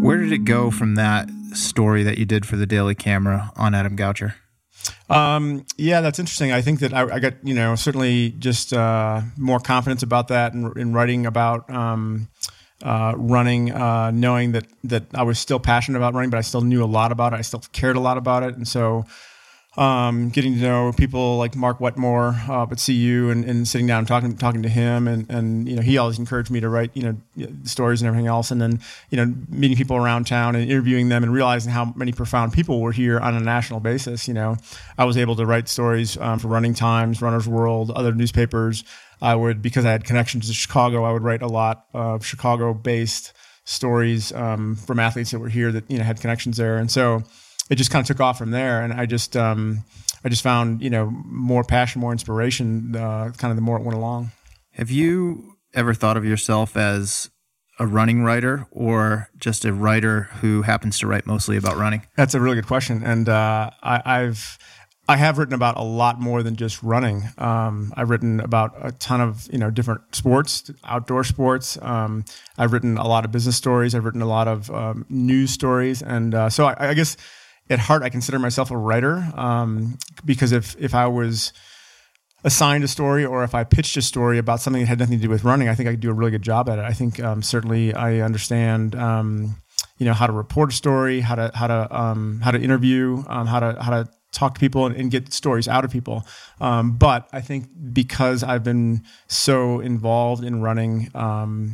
[0.00, 3.74] Where did it go from that story that you did for the Daily Camera on
[3.74, 4.34] Adam Goucher?
[5.10, 6.52] Um, yeah, that's interesting.
[6.52, 10.54] I think that I, I got you know certainly just uh, more confidence about that
[10.54, 12.28] in, in writing about um,
[12.80, 16.60] uh, running, uh, knowing that that I was still passionate about running, but I still
[16.60, 17.36] knew a lot about it.
[17.38, 19.04] I still cared a lot about it, and so
[19.78, 24.00] um, getting to know people like Mark Wetmore uh, at CU and, and sitting down
[24.00, 26.90] and talking talking to him and, and you know he always encouraged me to write
[26.94, 27.02] you
[27.36, 31.10] know stories and everything else and then you know meeting people around town and interviewing
[31.10, 34.56] them and realizing how many profound people were here on a national basis you know
[34.98, 38.82] I was able to write stories um, for Running Times, Runner's World, other newspapers.
[39.22, 41.04] I would because I had connections to Chicago.
[41.04, 43.32] I would write a lot of Chicago based
[43.64, 47.22] stories um, from athletes that were here that you know had connections there and so
[47.68, 48.82] it just kind of took off from there.
[48.82, 49.84] And I just, um,
[50.24, 53.82] I just found, you know, more passion, more inspiration, uh, kind of the more it
[53.82, 54.32] went along.
[54.72, 57.30] Have you ever thought of yourself as
[57.78, 62.02] a running writer or just a writer who happens to write mostly about running?
[62.16, 63.02] That's a really good question.
[63.04, 64.58] And, uh, I, I've,
[65.10, 67.22] I have written about a lot more than just running.
[67.38, 71.78] Um, I've written about a ton of you know different sports, outdoor sports.
[71.80, 72.26] Um,
[72.58, 73.94] I've written a lot of business stories.
[73.94, 77.16] I've written a lot of um, news stories, and uh, so I, I, guess
[77.70, 81.52] at heart, I consider myself a writer um, because if if I was
[82.44, 85.22] assigned a story or if I pitched a story about something that had nothing to
[85.22, 86.84] do with running, I think I could do a really good job at it.
[86.84, 88.94] I think um, certainly I understand.
[88.94, 89.56] Um,
[89.98, 93.24] you know how to report a story, how to how to um, how to interview,
[93.26, 96.24] um, how to how to talk to people and, and get stories out of people.
[96.60, 101.64] Um, but I think because I've been so involved in running, I,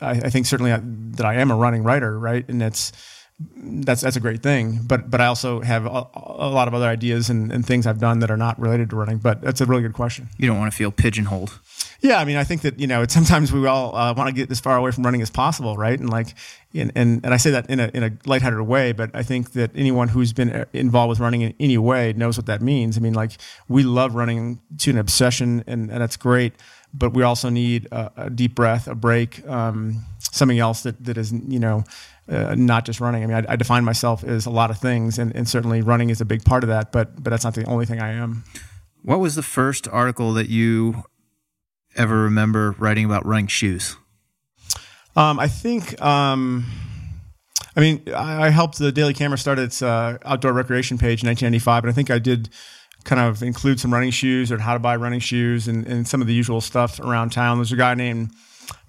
[0.00, 2.46] I, think certainly I, that I am a running writer, right?
[2.48, 2.92] And it's
[3.38, 4.80] that's that's a great thing.
[4.86, 7.98] But but I also have a, a lot of other ideas and, and, things I've
[7.98, 9.18] done that are not related to running.
[9.18, 10.28] But that's a really good question.
[10.38, 11.58] You don't want to feel pigeonholed.
[12.00, 14.34] Yeah, I mean, I think that you know, it's, sometimes we all uh, want to
[14.34, 15.98] get as far away from running as possible, right?
[15.98, 16.34] And like,
[16.74, 19.52] and, and and I say that in a in a lighthearted way, but I think
[19.52, 22.96] that anyone who's been uh, involved with running in any way knows what that means.
[22.96, 23.32] I mean, like,
[23.68, 26.54] we love running to an obsession, and, and that's great.
[26.96, 31.18] But we also need a, a deep breath, a break, um, something else that that
[31.18, 31.84] is you know
[32.28, 33.22] uh, not just running.
[33.22, 36.08] I mean, I, I, define myself as a lot of things, and, and, certainly running
[36.08, 36.90] is a big part of that.
[36.90, 38.44] But but that's not the only thing I am.
[39.02, 41.04] What was the first article that you
[41.96, 43.96] ever remember writing about running shoes?
[45.16, 46.00] Um, I think.
[46.00, 46.64] Um,
[47.76, 51.28] I mean, I, I, helped the Daily Camera start its uh, outdoor recreation page in
[51.28, 52.48] 1995, and I think I did
[53.04, 56.20] kind of include some running shoes or how to buy running shoes and, and some
[56.20, 57.58] of the usual stuff around town.
[57.58, 58.30] There's a guy named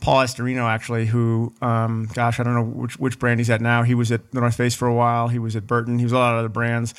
[0.02, 3.84] Paul Estorino, actually, who, um, gosh, I don't know which, which brand he's at now.
[3.84, 5.30] He was at the North Face for a while.
[5.30, 5.98] He was at Burton.
[5.98, 6.94] He was a lot of other brands.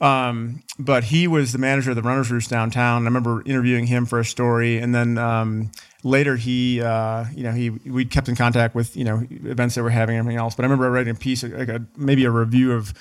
[0.00, 3.02] Um, but he was the manager of the Runners Roost downtown.
[3.02, 5.70] I remember interviewing him for a story, and then um,
[6.02, 9.82] later he, uh, you know, he we kept in contact with you know events that
[9.82, 10.54] we're having and everything else.
[10.54, 12.92] But I remember writing a piece, like a, maybe a review of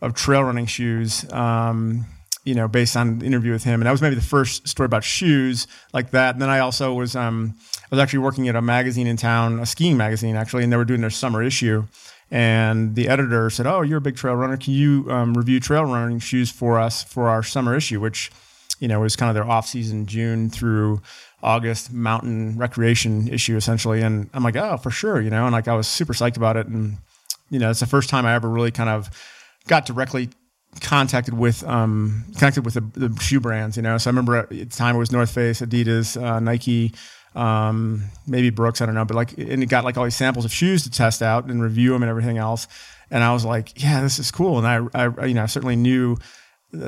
[0.00, 1.30] of trail running shoes.
[1.32, 2.06] Um,
[2.44, 4.84] you know, based on the interview with him, and that was maybe the first story
[4.84, 6.36] about shoes like that.
[6.36, 7.56] And then I also was um,
[7.90, 10.76] I was actually working at a magazine in town, a skiing magazine actually, and they
[10.76, 11.84] were doing their summer issue.
[12.30, 14.56] And the editor said, "Oh, you're a big trail runner.
[14.56, 18.32] Can you um, review trail running shoes for us for our summer issue?" Which,
[18.80, 21.00] you know, was kind of their off season, June through
[21.42, 24.02] August mountain recreation issue essentially.
[24.02, 25.44] And I'm like, "Oh, for sure," you know.
[25.44, 26.66] And like I was super psyched about it.
[26.66, 26.96] And
[27.48, 29.08] you know, it's the first time I ever really kind of
[29.68, 30.30] got directly
[30.80, 33.76] contacted with um, connected with the, the, shoe brands.
[33.76, 36.92] You know, so I remember at the time it was North Face, Adidas, uh, Nike
[37.36, 40.44] um, maybe Brooks, I don't know, but like, and he got like all these samples
[40.44, 42.66] of shoes to test out and review them and everything else.
[43.10, 44.58] And I was like, yeah, this is cool.
[44.58, 46.16] And I, I you know, I certainly knew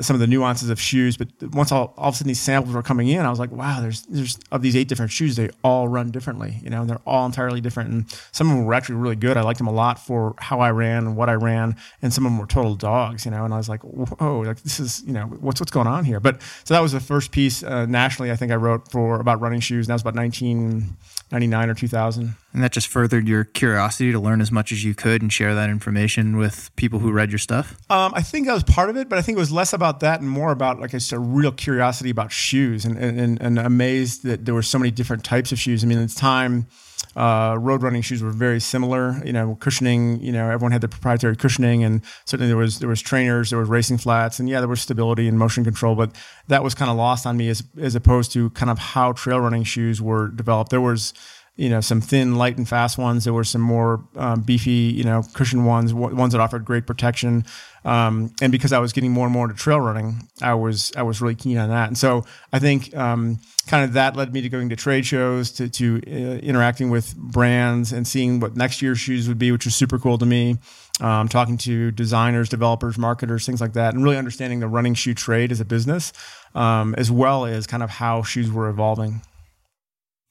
[0.01, 1.17] some of the nuances of shoes.
[1.17, 3.51] But once all, all of a sudden these samples were coming in, I was like,
[3.51, 6.59] wow, there's there's of these eight different shoes, they all run differently.
[6.63, 7.91] You know, and they're all entirely different.
[7.91, 9.37] And some of them were actually really good.
[9.37, 12.25] I liked them a lot for how I ran and what I ran, and some
[12.25, 13.25] of them were total dogs.
[13.25, 15.87] You know, and I was like, whoa, like this is you know what's what's going
[15.87, 16.19] on here.
[16.19, 19.41] But so that was the first piece uh, nationally I think I wrote for about
[19.41, 19.87] running shoes.
[19.87, 22.35] And that was about 1999 or 2000.
[22.51, 25.53] And that just furthered your curiosity to learn as much as you could and share
[25.53, 27.77] that information with people who read your stuff?
[27.91, 29.99] Um, I think that was part of it, but I think it was less about
[29.99, 34.45] that and more about like a real curiosity about shoes and, and, and amazed that
[34.45, 35.83] there were so many different types of shoes.
[35.83, 36.67] I mean, at the time,
[37.15, 39.21] uh, road running shoes were very similar.
[39.25, 40.21] You know, cushioning.
[40.21, 43.59] You know, everyone had their proprietary cushioning, and certainly there was there was trainers, there
[43.59, 45.95] was racing flats, and yeah, there was stability and motion control.
[45.95, 46.15] But
[46.47, 49.39] that was kind of lost on me as as opposed to kind of how trail
[49.39, 50.71] running shoes were developed.
[50.71, 51.13] There was
[51.59, 53.25] you know some thin, light, and fast ones.
[53.25, 57.43] There were some more um, beefy, you know, cushion ones, ones that offered great protection.
[57.83, 61.03] Um, and because I was getting more and more into trail running, I was I
[61.03, 61.89] was really keen on that.
[61.89, 65.51] And so I think um, kind of that led me to going to trade shows,
[65.51, 69.65] to, to uh, interacting with brands, and seeing what next year's shoes would be, which
[69.65, 70.57] was super cool to me.
[71.01, 75.13] Um, talking to designers, developers, marketers, things like that, and really understanding the running shoe
[75.13, 76.11] trade as a business,
[76.55, 79.21] um, as well as kind of how shoes were evolving.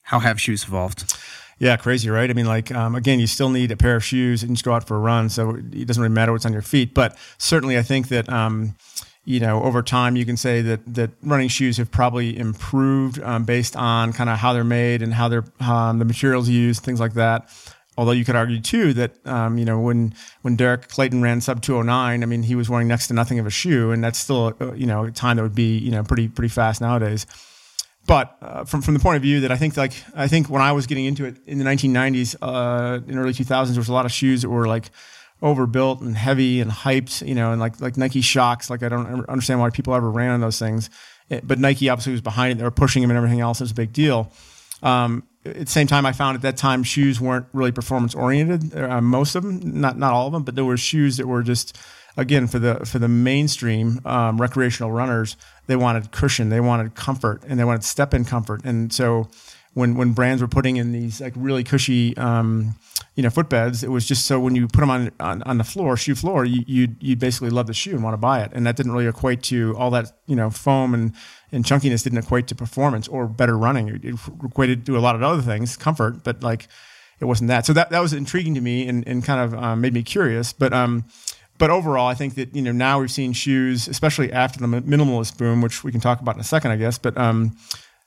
[0.08, 1.14] How have shoes evolved?
[1.58, 2.30] Yeah, crazy, right?
[2.30, 4.72] I mean, like um, again, you still need a pair of shoes and just go
[4.72, 6.94] out for a run, so it doesn't really matter what's on your feet.
[6.94, 8.74] But certainly, I think that um,
[9.26, 13.44] you know over time you can say that that running shoes have probably improved um,
[13.44, 17.00] based on kind of how they're made and how they're um, the materials used, things
[17.00, 17.50] like that.
[17.98, 21.60] Although you could argue too that um, you know when when Derek Clayton ran sub
[21.60, 24.54] 209, I mean he was wearing next to nothing of a shoe, and that's still
[24.58, 27.26] uh, you know a time that would be you know pretty pretty fast nowadays
[28.08, 30.62] but uh, from from the point of view that I think like I think when
[30.62, 33.92] I was getting into it in the 1990s, uh, in early 2000s, there was a
[33.92, 34.90] lot of shoes that were like
[35.42, 38.70] overbuilt and heavy and hyped, you know, and like like Nike Shox.
[38.70, 40.88] Like I don't understand why people ever ran on those things,
[41.28, 42.58] it, but Nike obviously was behind it.
[42.58, 43.60] They were pushing them and everything else.
[43.60, 44.32] It was a big deal.
[44.82, 48.74] Um, at the same time, I found at that time shoes weren't really performance oriented.
[48.74, 51.42] Uh, most of them, not not all of them, but there were shoes that were
[51.42, 51.76] just
[52.18, 55.36] again for the for the mainstream um, recreational runners
[55.68, 58.60] they wanted cushion they wanted comfort and they wanted step in comfort.
[58.64, 59.28] And so
[59.74, 62.74] when when brands were putting in these like really cushy um,
[63.14, 65.64] you know footbeds it was just so when you put them on on, on the
[65.64, 68.50] floor shoe floor you you you basically love the shoe and want to buy it.
[68.52, 71.12] And that didn't really equate to all that you know foam and
[71.52, 73.88] and chunkiness didn't equate to performance or better running.
[73.88, 76.66] It equated to a lot of other things comfort but like
[77.20, 77.66] it wasn't that.
[77.66, 80.52] So that that was intriguing to me and, and kind of um, made me curious.
[80.52, 81.04] But um
[81.58, 85.36] but overall, I think that you know now we've seen shoes, especially after the minimalist
[85.36, 86.98] boom, which we can talk about in a second, I guess.
[86.98, 87.56] But um,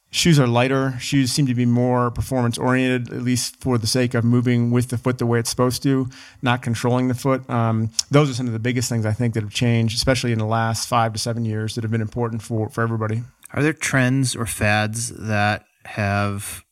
[0.10, 0.96] shoes are lighter.
[1.00, 4.90] Shoes seem to be more performance oriented, at least for the sake of moving with
[4.90, 6.10] the foot the way it's supposed to,
[6.42, 7.48] not controlling the foot.
[7.50, 10.40] Um, those are some of the biggest things I think that have changed, especially in
[10.40, 13.24] the last five to seven years, that have been important for for everybody.
[13.54, 16.64] Are there trends or fads that have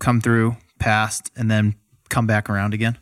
[0.00, 1.74] come through, passed, and then
[2.08, 2.96] come back around again?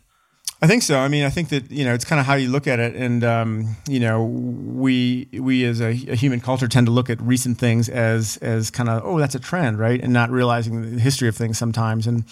[0.63, 0.97] I think so.
[0.97, 2.95] I mean, I think that you know it's kind of how you look at it,
[2.95, 7.21] and um, you know, we we as a, a, human culture tend to look at
[7.21, 11.01] recent things as as kind of oh that's a trend, right, and not realizing the
[11.01, 12.07] history of things sometimes.
[12.07, 12.23] And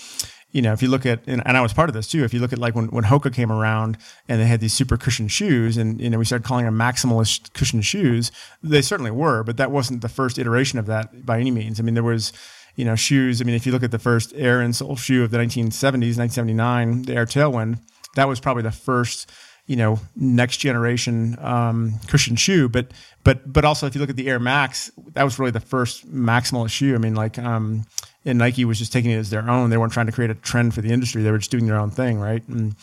[0.54, 2.24] you know, if you look at and, and I was part of this too.
[2.24, 3.98] If you look at like when when Hoka came around
[4.30, 7.52] and they had these super cushion shoes, and you know we started calling them maximalist
[7.52, 8.32] cushion shoes,
[8.63, 11.82] they certainly were, but that wasn't the first iteration of that by any means.
[11.82, 12.32] I mean, there was
[12.78, 13.41] you know shoes.
[13.41, 17.02] I mean, if you look at the first Air insole shoe of the 1970s, 1979,
[17.02, 17.80] the Air Tailwind
[18.15, 19.30] that was probably the first
[19.67, 22.67] you know next generation um, cushion shoe.
[22.67, 22.91] But
[23.24, 26.12] but but also if you look at the air max that was really the first
[26.12, 26.95] maximalist shoe.
[26.95, 27.86] I mean like um,
[28.26, 29.69] and nike was just taking it as their own.
[29.69, 31.24] They weren't trying to create a trend for the industry.
[31.24, 32.45] They were just doing their own thing right?
[32.47, 32.76] And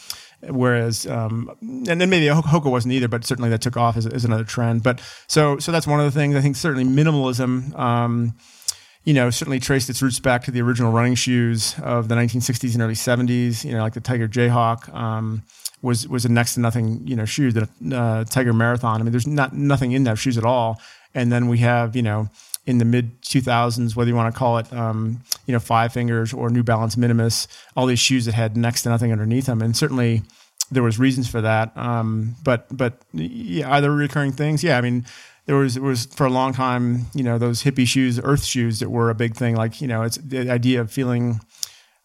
[0.43, 4.25] whereas um, and then maybe hoka wasn't either but certainly that took off as, as,
[4.25, 4.83] another trend.
[4.83, 6.37] But so so that's one of the things.
[6.37, 8.35] I think certainly minimalism um,
[9.09, 12.75] you know, certainly traced its roots back to the original running shoes of the 1960s
[12.75, 13.64] and early 70s.
[13.64, 15.44] You know, like the Tiger Jayhawk um,
[15.81, 17.51] was was a next to nothing, you know, shoe.
[17.51, 19.01] The uh, Tiger Marathon.
[19.01, 20.79] I mean, there's not nothing in those shoes at all.
[21.14, 22.29] And then we have, you know,
[22.66, 26.35] in the mid 2000s, whether you want to call it, um, you know, Five Fingers
[26.35, 29.75] or New Balance Minimus, all these shoes that had next to nothing underneath them, and
[29.75, 30.21] certainly
[30.71, 31.75] there was reasons for that.
[31.79, 34.62] Um, but but yeah, are there recurring things?
[34.62, 35.07] Yeah, I mean,
[35.49, 38.81] there was it was for a long time, you know, those hippie shoes, earth shoes
[38.81, 39.57] that were a big thing.
[39.57, 41.41] Like, you know, it's the idea of feeling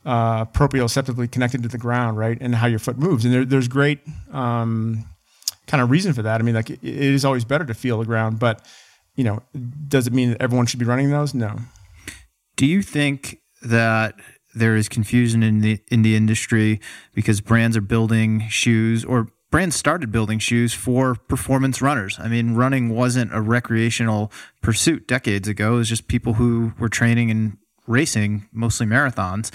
[0.06, 3.26] uh, proprioceptively connected to the ground, right, and how your foot moves.
[3.26, 4.00] And there, there's great
[4.32, 5.04] um,
[5.68, 6.40] kind of reason for that.
[6.40, 8.66] I mean, like it, it is always better to feel the ground, but
[9.18, 9.44] you know,
[9.90, 11.34] does it mean that everyone should be running those?
[11.34, 11.58] No.
[12.56, 14.16] Do you think that
[14.56, 16.80] there is confusion in the in the industry
[17.14, 22.18] because brands are building shoes or brands started building shoes for performance runners.
[22.20, 24.32] I mean, running wasn't a recreational
[24.64, 25.76] pursuit decades ago.
[25.76, 29.52] It was just people who were training and racing, mostly marathons,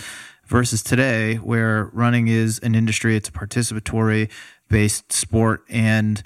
[0.46, 3.16] versus today, where running is an industry.
[3.16, 4.30] It's a participatory
[4.68, 5.64] based sport.
[5.68, 6.22] And,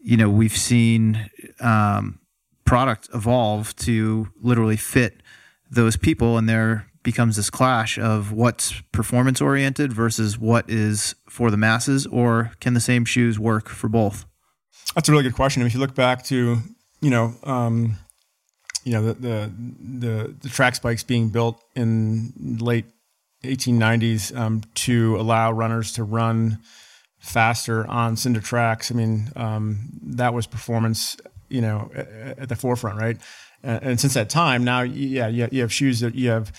[0.00, 2.18] you know, we've seen um,
[2.64, 5.22] product evolve to literally fit
[5.70, 11.50] those people and there becomes this clash of what's performance oriented versus what is for
[11.50, 14.26] the masses or can the same shoes work for both?
[14.94, 15.62] That's a really good question.
[15.62, 16.58] If you look back to
[17.00, 17.96] you know um,
[18.84, 19.52] you know the, the,
[19.98, 22.86] the the track spikes being built in late
[23.44, 26.58] 1890s um, to allow runners to run
[27.18, 31.16] faster on cinder tracks i mean um, that was performance
[31.48, 33.16] you know at, at the forefront right?
[33.64, 36.52] And, since that time, now, yeah, you have shoes that you have,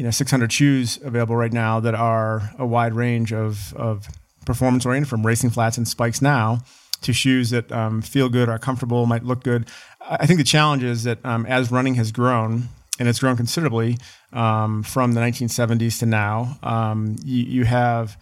[0.00, 4.08] you know, 600 shoes available right now that are a wide range of, of
[4.46, 6.60] performance oriented from racing flats and spikes now
[7.02, 9.68] to shoes that um, feel good, are comfortable, might look good.
[10.00, 13.98] I think the challenge is that um, as running has grown, and it's grown considerably
[14.32, 18.16] um, from the 1970s to now, um, you, you have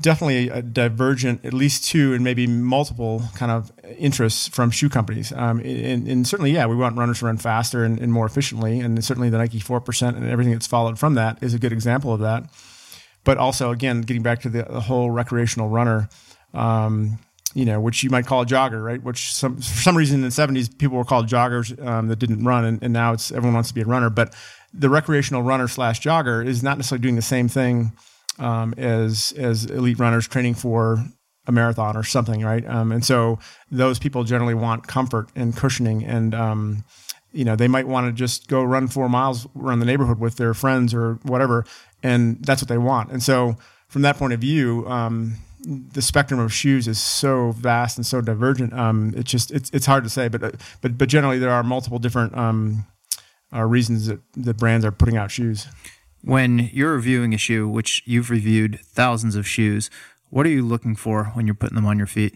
[0.00, 5.32] definitely a divergent, at least two and maybe multiple kind of interests from shoe companies.
[5.32, 8.80] Um, and, and, certainly, yeah, we want runners to run faster and, and, more efficiently.
[8.80, 12.12] And certainly the Nike 4% and everything that's followed from that is a good example
[12.12, 12.44] of that.
[13.24, 16.08] But also, again, getting back to the, the whole recreational runner,
[16.54, 17.18] um,
[17.52, 19.02] you know, which you might call a jogger, right?
[19.02, 22.42] Which some, for some reason in the 70s, people were called joggers um, that didn't
[22.44, 22.64] run.
[22.64, 24.08] And, and now it's everyone wants to be a runner.
[24.08, 24.34] But
[24.72, 27.92] the recreational runner slash jogger is not necessarily doing the same thing
[28.40, 31.04] um, as as elite runners training for
[31.46, 32.66] a marathon or something, right?
[32.66, 33.38] Um, and so
[33.70, 36.84] those people generally want comfort and cushioning, and um,
[37.32, 40.36] you know they might want to just go run four miles around the neighborhood with
[40.36, 41.64] their friends or whatever,
[42.02, 43.10] and that's what they want.
[43.10, 43.56] And so
[43.88, 48.20] from that point of view, um, the spectrum of shoes is so vast and so
[48.20, 48.72] divergent.
[48.72, 50.40] Um, it's just it's it's hard to say, but
[50.80, 52.86] but but generally there are multiple different um,
[53.52, 55.66] uh, reasons that that brands are putting out shoes.
[56.22, 59.90] When you're reviewing a shoe, which you've reviewed thousands of shoes,
[60.28, 62.34] what are you looking for when you're putting them on your feet?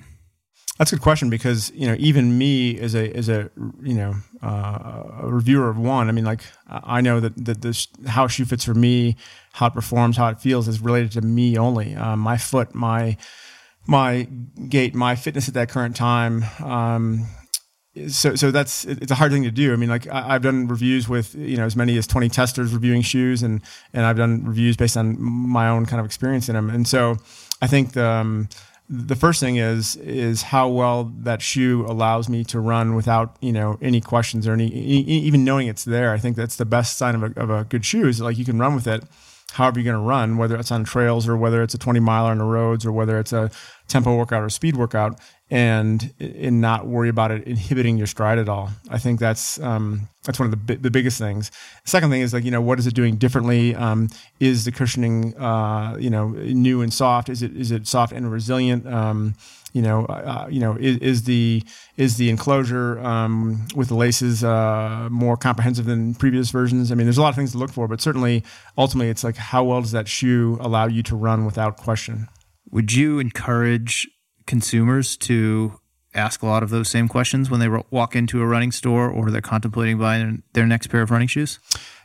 [0.78, 3.48] That's a good question because you know even me as a as a
[3.80, 7.86] you know uh, a reviewer of one, I mean like I know that that this
[8.06, 9.16] how a shoe fits for me,
[9.52, 11.94] how it performs, how it feels is related to me only.
[11.94, 13.16] Um, my foot, my
[13.86, 14.26] my
[14.68, 17.28] gait, my fitness at that current time, um,
[18.08, 19.72] so so that's it's a hard thing to do.
[19.72, 23.02] I mean, like I've done reviews with you know as many as twenty testers reviewing
[23.02, 23.60] shoes, and
[23.92, 26.70] and I've done reviews based on my own kind of experience in them.
[26.70, 27.16] And so
[27.62, 28.48] I think the um,
[28.88, 33.52] the first thing is is how well that shoe allows me to run without you
[33.52, 36.12] know any questions or any even knowing it's there.
[36.12, 38.44] I think that's the best sign of a, of a good shoe is like you
[38.44, 39.04] can run with it
[39.54, 42.30] however you're going to run, whether it's on trails or whether it's a 20 miler
[42.30, 43.50] on the roads or whether it's a
[43.86, 45.20] tempo workout or speed workout
[45.54, 48.70] and and not worry about it inhibiting your stride at all.
[48.90, 51.52] I think that's um, that's one of the the biggest things.
[51.84, 53.72] Second thing is like you know what is it doing differently?
[53.72, 54.08] Um,
[54.40, 57.28] is the cushioning uh, you know new and soft?
[57.28, 58.84] Is it is it soft and resilient?
[58.92, 59.36] Um,
[59.72, 61.62] you know, uh, you know, is, is, the
[61.96, 66.92] is the enclosure um, with the laces uh, more comprehensive than previous versions?
[66.92, 68.44] I mean, there's a lot of things to look for, but certainly,
[68.78, 72.28] ultimately, it's like how well does that shoe allow you to run without question?
[72.70, 74.06] Would you encourage
[74.46, 75.80] consumers to
[76.14, 79.30] ask a lot of those same questions when they walk into a running store or
[79.30, 81.58] they're contemplating buying their next pair of running shoes?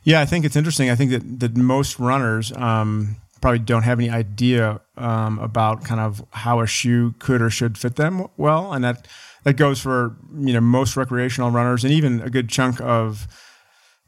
[0.03, 0.89] Yeah, I think it's interesting.
[0.89, 6.01] I think that, that most runners um, probably don't have any idea um, about kind
[6.01, 9.07] of how a shoe could or should fit them well, and that
[9.43, 13.27] that goes for you know most recreational runners and even a good chunk of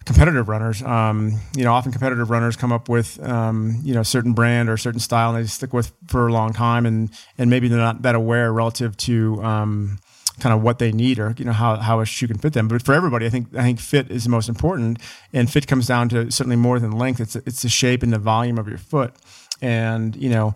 [0.06, 0.82] competitive runners.
[0.82, 4.70] Um, you know, often competitive runners come up with um, you know a certain brand
[4.70, 7.68] or a certain style, and they stick with for a long time, and and maybe
[7.68, 10.00] they're not that aware relative to um,
[10.40, 12.68] kind of what they need or you know how how a shoe can fit them.
[12.68, 15.00] But for everybody, I think I think fit is the most important,
[15.34, 17.20] and fit comes down to certainly more than length.
[17.20, 19.14] It's it's the shape and the volume of your foot,
[19.62, 20.54] and you know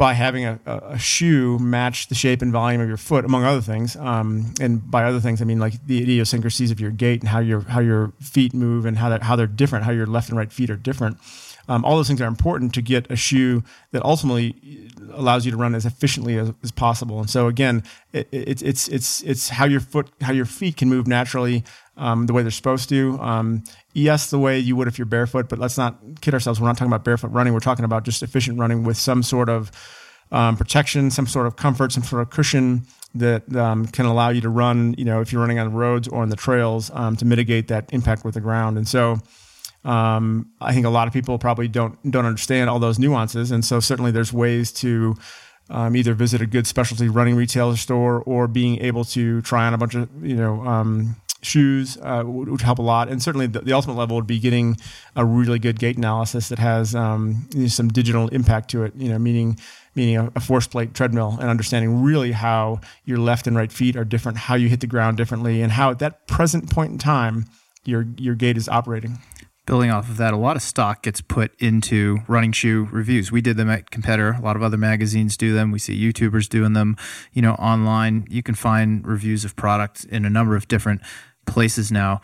[0.00, 3.60] by having a, a, shoe match the shape and volume of your foot, among other
[3.60, 3.96] things.
[3.96, 7.40] Um, and by other things, I mean like the idiosyncrasies of your gait and how
[7.40, 10.38] your how your feet move and how that how they're different, how your left and
[10.38, 11.18] right feet are different.
[11.70, 13.62] Um, all those things are important to get a shoe
[13.92, 17.20] that ultimately allows you to run as efficiently as, as possible.
[17.20, 20.88] And so again, it, it, it's it's it's how your foot how your feet can
[20.88, 21.62] move naturally
[21.96, 23.18] um, the way they're supposed to.
[23.20, 23.62] Um,
[23.94, 26.60] yes, the way you would if you're barefoot, but let's not kid ourselves.
[26.60, 27.52] We're not talking about barefoot running.
[27.52, 29.70] We're talking about just efficient running with some sort of
[30.32, 34.40] um, protection, some sort of comfort, some sort of cushion that um, can allow you
[34.40, 37.24] to run, you know, if you're running on roads or on the trails um, to
[37.24, 38.76] mitigate that impact with the ground.
[38.76, 39.18] And so
[39.84, 43.50] um, I think a lot of people probably don't don't understand all those nuances.
[43.50, 45.16] And so certainly there's ways to
[45.70, 49.74] um, either visit a good specialty running retailer store or being able to try on
[49.74, 53.08] a bunch of you know um, shoes uh, would, would, help a lot.
[53.08, 54.76] And certainly the, the, ultimate level would be getting
[55.16, 58.94] a really good gait analysis that has um, you know, some digital impact to it.
[58.96, 59.58] You know, meaning
[59.94, 63.96] meaning a, a, force plate treadmill and understanding really how your left and right feet
[63.96, 66.98] are different, how you hit the ground differently, and how at that present point in
[66.98, 67.46] time
[67.84, 69.18] your your gait is operating.
[69.70, 73.30] Building off of that, a lot of stock gets put into running shoe reviews.
[73.30, 74.32] We did them at Competitor.
[74.32, 75.70] A lot of other magazines do them.
[75.70, 76.96] We see YouTubers doing them,
[77.32, 78.26] you know, online.
[78.28, 81.02] You can find reviews of products in a number of different
[81.46, 82.20] places now.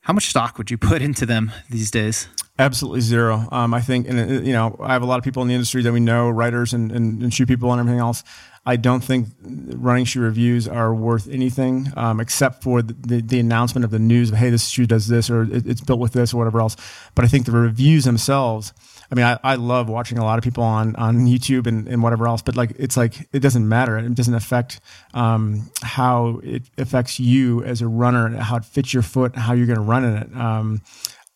[0.00, 2.26] How much stock would you put into them these days?
[2.58, 3.46] Absolutely zero.
[3.52, 5.54] Um, I think, and uh, you know, I have a lot of people in the
[5.54, 8.24] industry that we know, writers and, and, and shoe people and everything else.
[8.66, 13.40] I don't think running shoe reviews are worth anything um, except for the, the, the,
[13.40, 16.12] announcement of the news of, hey, this shoe does this or it, it's built with
[16.12, 16.76] this or whatever else.
[17.14, 18.74] But I think the reviews themselves,
[19.10, 22.02] I mean, I, I love watching a lot of people on, on YouTube and, and
[22.02, 23.96] whatever else, but like, it's like, it doesn't matter.
[23.96, 24.80] It doesn't affect
[25.14, 29.54] um, how it affects you as a runner, and how it fits your foot, how
[29.54, 30.36] you're going to run in it.
[30.36, 30.82] Um,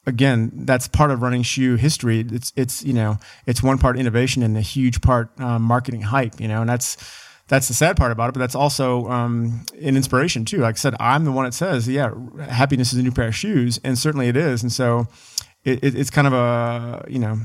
[0.06, 2.20] again, that's part of running shoe history.
[2.20, 6.40] It's it's you know it's one part innovation and a huge part um, marketing hype.
[6.40, 6.96] You know, and that's
[7.48, 8.32] that's the sad part about it.
[8.32, 10.58] But that's also um, an inspiration too.
[10.58, 12.12] Like I said, I'm the one that says, yeah,
[12.48, 14.62] happiness is a new pair of shoes, and certainly it is.
[14.62, 15.08] And so
[15.64, 17.38] it, it, it's kind of a you know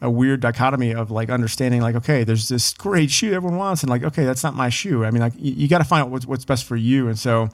[0.00, 3.90] a weird dichotomy of like understanding like okay there's this great shoe everyone wants and
[3.90, 6.10] like okay that's not my shoe i mean like you, you got to find out
[6.10, 7.48] what's, what's best for you and so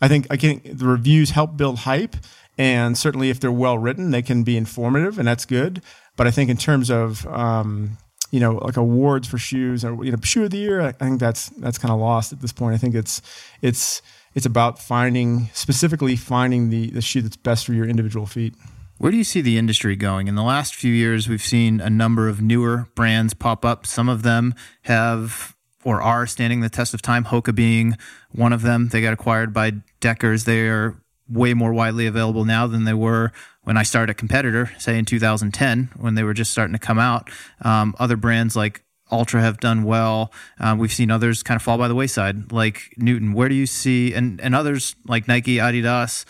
[0.00, 2.16] i think again the reviews help build hype
[2.58, 5.82] and certainly, if they're well written, they can be informative, and that's good.
[6.16, 7.98] But I think in terms of um,
[8.30, 11.20] you know, like awards for shoes or you know, shoe of the year, I think
[11.20, 12.74] that's that's kind of lost at this point.
[12.74, 13.22] I think it's
[13.62, 14.02] it's
[14.34, 18.54] it's about finding specifically finding the the shoe that's best for your individual feet.
[18.98, 20.26] Where do you see the industry going?
[20.26, 23.84] In the last few years, we've seen a number of newer brands pop up.
[23.84, 25.54] Some of them have
[25.84, 27.24] or are standing the test of time.
[27.24, 27.96] Hoka being
[28.32, 28.88] one of them.
[28.88, 30.44] They got acquired by Deckers.
[30.44, 30.96] They are
[31.28, 35.04] way more widely available now than they were when I started a competitor, say in
[35.04, 37.30] 2010, when they were just starting to come out.
[37.62, 40.32] Um, other brands like Altra have done well.
[40.58, 43.32] Uh, we've seen others kind of fall by the wayside, like Newton.
[43.32, 46.24] Where do you see, and, and others like Nike, Adidas,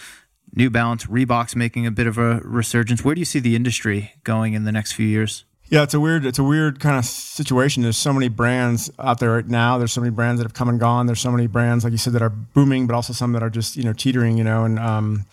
[0.55, 3.05] New Balance, Reebok's making a bit of a resurgence.
[3.05, 5.46] Where do you see the industry going in the next few years?
[5.69, 7.83] Yeah, it's a weird, it's a weird kind of situation.
[7.83, 9.79] There's so many brands out there right now.
[9.79, 11.07] There's so many brands that have come and gone.
[11.07, 13.51] There's so many brands, like you said, that are booming, but also some that are
[13.51, 14.39] just you know teetering.
[14.39, 15.27] You know, and um,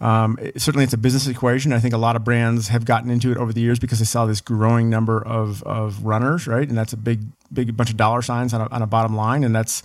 [0.00, 1.72] um, it, certainly it's a business equation.
[1.72, 4.04] I think a lot of brands have gotten into it over the years because they
[4.04, 6.68] saw this growing number of of runners, right?
[6.68, 7.22] And that's a big,
[7.52, 9.82] big bunch of dollar signs on a, on a bottom line, and that's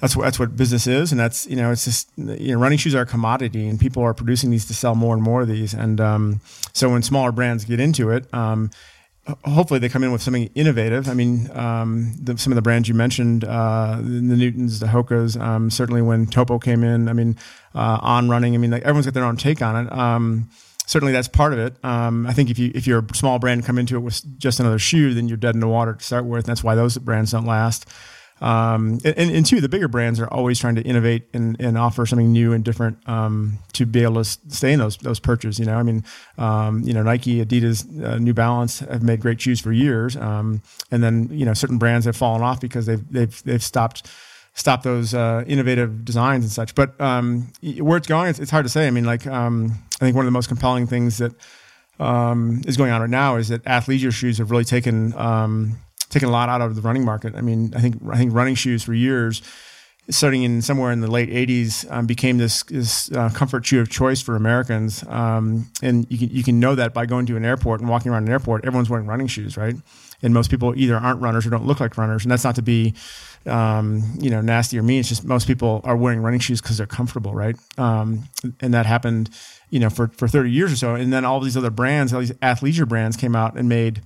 [0.00, 2.78] that's what that's what business is, and that's you know it's just you know running
[2.78, 5.48] shoes are a commodity, and people are producing these to sell more and more of
[5.48, 6.40] these, and um,
[6.72, 8.70] so when smaller brands get into it, um,
[9.44, 11.08] hopefully they come in with something innovative.
[11.08, 15.40] I mean, um, the, some of the brands you mentioned, uh, the, Newtons, the Hokas,
[15.40, 17.36] um, certainly when Topo came in, I mean,
[17.74, 19.92] uh, on running, I mean, like everyone's got their own take on it.
[19.92, 20.50] Um,
[20.86, 21.82] certainly that's part of it.
[21.84, 24.60] Um, I think if you if you're a small brand come into it with just
[24.60, 26.44] another shoe, then you're dead in the water to start with.
[26.46, 27.88] That's why those brands don't last.
[28.40, 32.04] Um, and, and, two, the bigger brands are always trying to innovate and, and offer
[32.04, 35.58] something new and different um, to be able to stay in those those perches.
[35.58, 36.04] You know, I mean,
[36.36, 40.62] um, you know, Nike, Adidas, uh, New Balance have made great shoes for years, um,
[40.90, 44.10] and then you know, certain brands have fallen off because they've they've they've stopped
[44.54, 46.74] stop those uh, innovative designs and such.
[46.74, 48.86] But um, where it's going, it's, it's, hard to say.
[48.86, 51.32] I mean, like um, I think one of the most compelling things that
[52.66, 55.14] is going on right now is that athleisure shoes have really taken
[56.14, 57.34] taken a lot out of the running market.
[57.34, 59.42] I mean, I think I think running shoes for years,
[60.08, 63.90] starting in somewhere in the late '80s, um, became this, this uh, comfort shoe of
[63.90, 65.04] choice for Americans.
[65.08, 68.10] Um, and you can you can know that by going to an airport and walking
[68.10, 69.74] around an airport, everyone's wearing running shoes, right?
[70.22, 72.24] And most people either aren't runners or don't look like runners.
[72.24, 72.94] And that's not to be,
[73.44, 75.00] um, you know, nasty or mean.
[75.00, 77.56] It's just most people are wearing running shoes because they're comfortable, right?
[77.76, 78.24] Um,
[78.60, 79.28] and that happened,
[79.68, 80.94] you know, for for 30 years or so.
[80.94, 84.00] And then all these other brands, all these athleisure brands, came out and made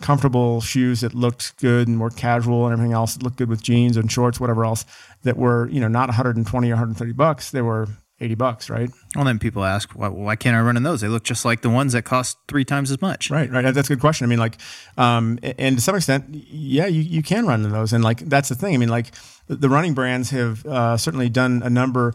[0.00, 3.62] comfortable shoes that looked good and more casual and everything else that looked good with
[3.62, 4.84] jeans and shorts, whatever else
[5.22, 7.50] that were, you know, not 120 or 130 bucks.
[7.50, 7.88] They were
[8.20, 8.90] 80 bucks, right?
[9.14, 11.02] Well, then people ask, why, why, can't I run in those?
[11.02, 13.30] They look just like the ones that cost three times as much.
[13.30, 13.74] Right, right.
[13.74, 14.24] That's a good question.
[14.24, 14.56] I mean, like,
[14.96, 17.92] um, and to some extent, yeah, you, you can run in those.
[17.92, 18.74] And like, that's the thing.
[18.74, 19.12] I mean, like,
[19.48, 22.14] the running brands have uh, certainly done a number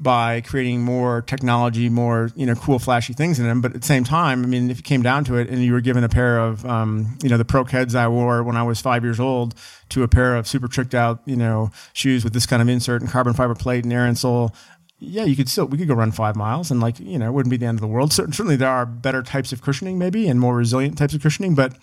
[0.00, 3.60] by creating more technology, more you know cool, flashy things in them.
[3.60, 5.72] But at the same time, I mean, if it came down to it, and you
[5.72, 8.62] were given a pair of um, you know the Pro Keds I wore when I
[8.62, 9.54] was five years old
[9.90, 13.02] to a pair of super tricked out you know shoes with this kind of insert
[13.02, 14.54] and carbon fiber plate and air insole.
[14.98, 17.32] Yeah, you could still we could go run five miles and like you know it
[17.32, 18.12] wouldn't be the end of the world.
[18.12, 21.74] Certainly, there are better types of cushioning maybe and more resilient types of cushioning, but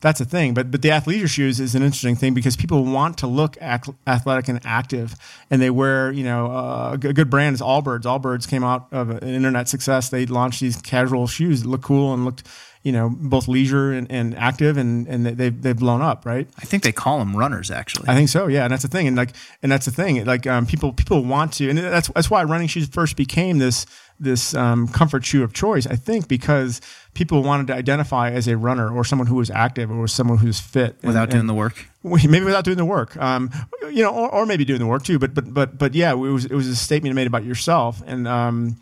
[0.00, 0.54] that's a thing.
[0.54, 4.48] But but the athleisure shoes is an interesting thing because people want to look athletic
[4.48, 5.14] and active,
[5.50, 8.02] and they wear you know uh, a good brand is Allbirds.
[8.02, 10.08] Allbirds came out of an internet success.
[10.08, 12.46] They launched these casual shoes that look cool and looked
[12.86, 16.64] you know both leisure and, and active and and they've they've blown up right i
[16.64, 19.16] think they call them runners actually i think so yeah and that's the thing and
[19.16, 22.44] like and that's the thing like um, people people want to and that's that's why
[22.44, 23.86] running shoes first became this
[24.18, 26.80] this um, comfort shoe of choice i think because
[27.14, 30.60] people wanted to identify as a runner or someone who was active or someone who's
[30.60, 33.50] fit without and, doing and the work maybe without doing the work um,
[33.90, 36.16] you know or, or, maybe doing the work too but but but but yeah it
[36.16, 38.76] was it was a statement made about yourself and um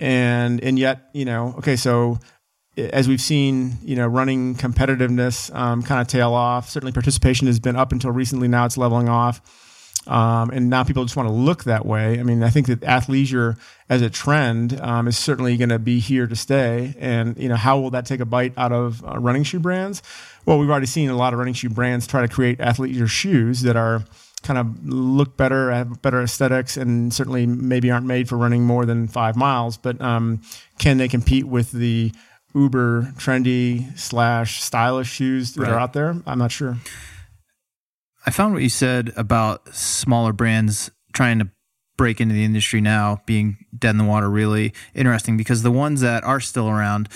[0.00, 2.18] and and yet you know okay so
[2.76, 6.68] as we've seen, you know, running competitiveness um, kind of tail off.
[6.68, 8.48] Certainly, participation has been up until recently.
[8.48, 9.40] Now it's leveling off,
[10.06, 12.18] um, and now people just want to look that way.
[12.18, 15.98] I mean, I think that athleisure as a trend um, is certainly going to be
[15.98, 16.94] here to stay.
[16.98, 20.02] And you know, how will that take a bite out of uh, running shoe brands?
[20.46, 23.62] Well, we've already seen a lot of running shoe brands try to create athleisure shoes
[23.62, 24.04] that are
[24.42, 28.84] kind of look better, have better aesthetics, and certainly maybe aren't made for running more
[28.84, 29.78] than five miles.
[29.78, 30.42] But um,
[30.78, 32.12] can they compete with the
[32.54, 35.72] uber trendy slash stylish shoes that right.
[35.72, 36.16] are out there.
[36.26, 36.76] I'm not sure.
[38.26, 41.48] I found what you said about smaller brands trying to
[41.96, 46.00] break into the industry now being dead in the water really interesting because the ones
[46.00, 47.08] that are still around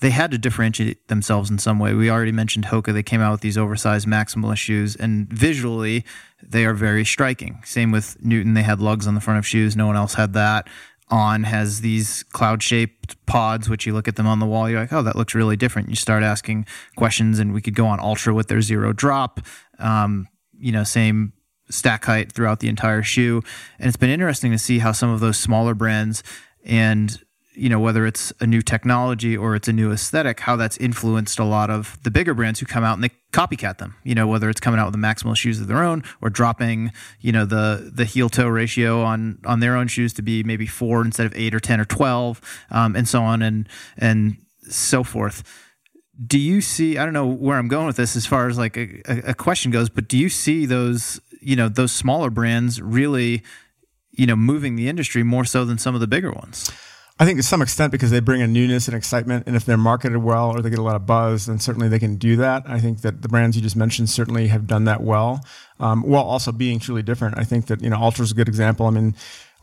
[0.00, 1.94] they had to differentiate themselves in some way.
[1.94, 2.92] We already mentioned Hoka.
[2.92, 6.04] They came out with these oversized maximalist shoes, and visually,
[6.42, 7.62] they are very striking.
[7.64, 8.52] Same with Newton.
[8.52, 9.74] They had lugs on the front of shoes.
[9.74, 10.68] No one else had that
[11.08, 14.80] on has these cloud shaped pods, which you look at them on the wall, you're
[14.80, 15.88] like, oh, that looks really different.
[15.88, 19.40] You start asking questions, and we could go on Altra with their zero drop,
[19.78, 20.26] um,
[20.58, 21.32] you know, same
[21.68, 23.42] stack height throughout the entire shoe.
[23.78, 26.22] And it's been interesting to see how some of those smaller brands
[26.64, 27.18] and
[27.56, 31.38] you know whether it's a new technology or it's a new aesthetic how that's influenced
[31.38, 34.26] a lot of the bigger brands who come out and they copycat them you know
[34.26, 37.46] whether it's coming out with the maximal shoes of their own or dropping you know
[37.46, 41.24] the the heel toe ratio on on their own shoes to be maybe four instead
[41.24, 44.36] of eight or ten or 12 um, and so on and and
[44.68, 45.42] so forth
[46.24, 48.76] do you see i don't know where i'm going with this as far as like
[48.76, 53.42] a, a question goes but do you see those you know those smaller brands really
[54.12, 56.70] you know moving the industry more so than some of the bigger ones
[57.18, 59.78] I think to some extent because they bring a newness and excitement, and if they're
[59.78, 62.64] marketed well or they get a lot of buzz, then certainly they can do that.
[62.66, 65.40] I think that the brands you just mentioned certainly have done that well,
[65.80, 67.38] um, while also being truly different.
[67.38, 68.84] I think that you know Altra is a good example.
[68.84, 69.14] I mean,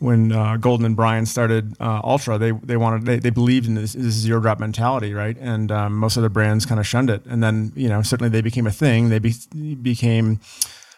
[0.04, 3.76] when uh, Golden and Brian started uh, Altra, they they wanted they, they believed in
[3.76, 5.38] this, this zero drop mentality, right?
[5.40, 8.30] And um, most of the brands kind of shunned it, and then you know certainly
[8.30, 9.08] they became a thing.
[9.08, 9.34] They be,
[9.82, 10.42] became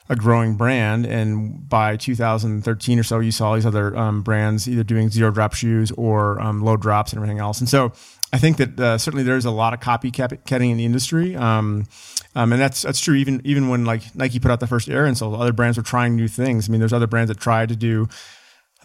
[0.10, 1.06] a growing brand.
[1.06, 5.54] And by 2013 or so, you saw these other um, brands either doing zero drop
[5.54, 7.60] shoes or um, low drops and everything else.
[7.60, 7.92] And so
[8.34, 11.36] I think that uh, certainly there's a lot of copycatting in the industry.
[11.36, 11.88] Um,
[12.36, 13.16] um, and that's that's true.
[13.16, 16.16] Even even when like Nike put out the first Air insoles, other brands were trying
[16.16, 16.68] new things.
[16.68, 18.10] I mean, there's other brands that tried to do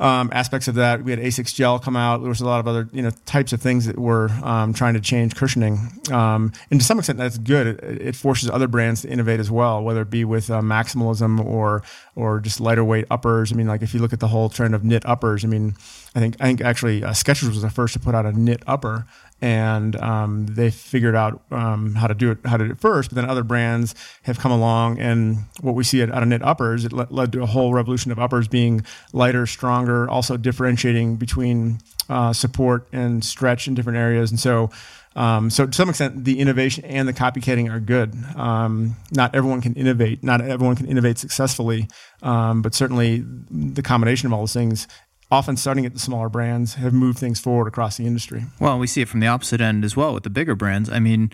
[0.01, 1.05] um, aspects of that.
[1.05, 2.23] We had Asics gel come out.
[2.23, 4.95] There was a lot of other you know types of things that were um, trying
[4.95, 5.79] to change cushioning,
[6.11, 7.67] um, and to some extent that's good.
[7.67, 11.45] It, it, forces other brands to innovate as well, whether it be with uh, maximalism
[11.45, 11.83] or
[12.17, 13.53] or just lighter weight uppers.
[13.53, 15.75] I mean, like if you look at the whole trend of knit uppers, I mean,
[16.15, 18.63] I think I think actually uh, Skechers was the first to put out a knit
[18.67, 19.07] upper,
[19.43, 23.11] and um, they figured out um, how to do it how to do it first.
[23.11, 26.85] But then other brands have come along, and what we see out of knit uppers,
[26.85, 31.79] it led to a whole revolution of uppers being lighter, stronger, also differentiating between
[32.09, 34.31] uh, support and stretch in different areas.
[34.31, 34.71] And so,
[35.17, 38.15] um, so to some extent, the innovation and the copycatting are good.
[38.37, 40.23] Um, not everyone can innovate.
[40.23, 41.89] Not everyone can innovate successfully,
[42.23, 44.87] um, but certainly the combination of all those things
[45.31, 48.45] often starting at the smaller brands, have moved things forward across the industry.
[48.59, 50.91] Well, we see it from the opposite end as well with the bigger brands.
[50.91, 51.31] I mean,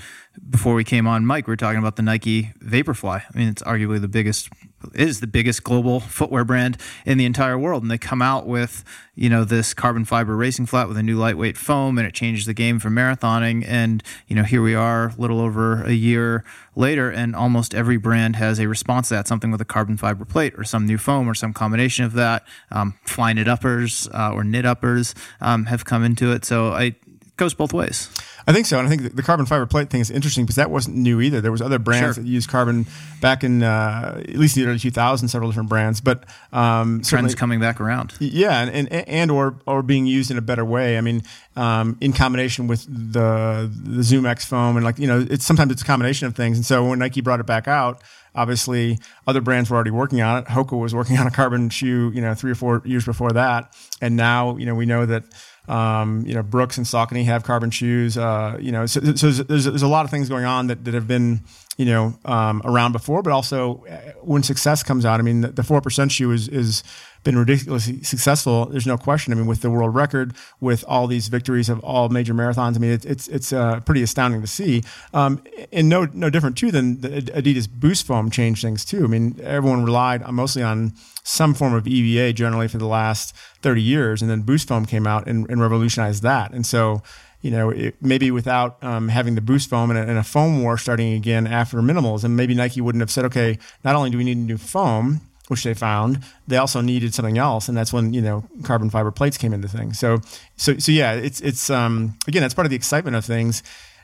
[0.48, 3.22] before we came on, Mike, we were talking about the Nike Vaporfly.
[3.22, 4.48] I mean, it's arguably the biggest
[4.94, 8.84] is the biggest global footwear brand in the entire world, and they come out with
[9.14, 12.46] you know this carbon fiber racing flat with a new lightweight foam, and it changes
[12.46, 13.64] the game for marathoning.
[13.66, 17.96] And you know here we are, a little over a year later, and almost every
[17.96, 20.98] brand has a response to that, something with a carbon fiber plate or some new
[20.98, 22.46] foam or some combination of that.
[22.70, 26.96] Um, Flyknit uppers uh, or knit uppers um, have come into it, so it
[27.36, 28.10] goes both ways.
[28.48, 30.70] I think so, and I think the carbon fiber plate thing is interesting because that
[30.70, 31.40] wasn't new either.
[31.40, 32.22] There was other brands sure.
[32.22, 32.86] that used carbon
[33.20, 36.00] back in uh, at least the early 2000s, several different brands.
[36.00, 38.14] But um, trends coming back around.
[38.20, 40.96] Yeah, and, and, and or or being used in a better way.
[40.96, 41.22] I mean,
[41.56, 45.72] um, in combination with the the Zoom X foam, and like you know, it's sometimes
[45.72, 46.56] it's a combination of things.
[46.56, 48.00] And so when Nike brought it back out,
[48.36, 50.46] obviously other brands were already working on it.
[50.46, 53.74] Hoka was working on a carbon shoe, you know, three or four years before that,
[54.00, 55.24] and now you know we know that
[55.68, 58.16] Um, you know, Brooks and Saucony have carbon shoes.
[58.16, 60.94] Uh, you know, so, so there's, there's, a lot of things going on that, that
[60.94, 61.40] have been,
[61.76, 65.62] you know, um, around before, but also uh, when success comes out, I mean, the
[65.62, 66.84] four percent shoe is is
[67.26, 68.66] been ridiculously successful.
[68.66, 69.32] There's no question.
[69.32, 72.78] I mean, with the world record, with all these victories of all major marathons, I
[72.78, 74.82] mean, it, it's it's uh, pretty astounding to see.
[75.12, 79.04] Um, and no no different too than the Adidas Boost foam changed things too.
[79.04, 83.82] I mean, everyone relied mostly on some form of EVA generally for the last 30
[83.82, 86.52] years, and then Boost foam came out and, and revolutionized that.
[86.52, 87.02] And so
[87.42, 90.62] you know, it, maybe without um, having the boost foam and a, and a, foam
[90.62, 94.18] war starting again after minimals, and maybe Nike wouldn't have said, okay, not only do
[94.18, 97.92] we need a new foam, which they found, they also needed something else, and that's
[97.92, 99.98] when you know carbon fiber plates came into things.
[99.98, 100.18] So,
[100.56, 103.62] so, so yeah, it's it's um, again, that's part of the excitement of things.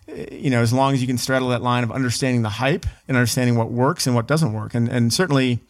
[0.09, 3.17] You know, as long as you can straddle that line of understanding the hype and
[3.17, 5.61] understanding what works and what doesn't work, and and certainly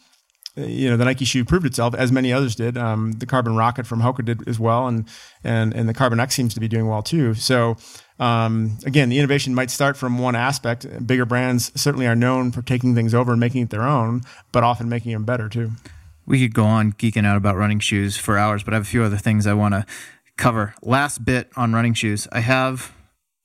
[0.56, 2.76] you know the Nike shoe proved itself as many others did.
[2.76, 5.08] Um, the Carbon Rocket from Hoka did as well, and
[5.42, 7.34] and and the Carbon X seems to be doing well too.
[7.34, 7.76] So
[8.22, 10.86] um, again, the innovation might start from one aspect.
[11.04, 14.62] Bigger brands certainly are known for taking things over and making it their own, but
[14.62, 15.72] often making them better too.
[16.24, 18.88] We could go on geeking out about running shoes for hours, but I have a
[18.88, 19.84] few other things I want to
[20.36, 20.72] cover.
[20.82, 22.28] Last bit on running shoes.
[22.30, 22.92] I have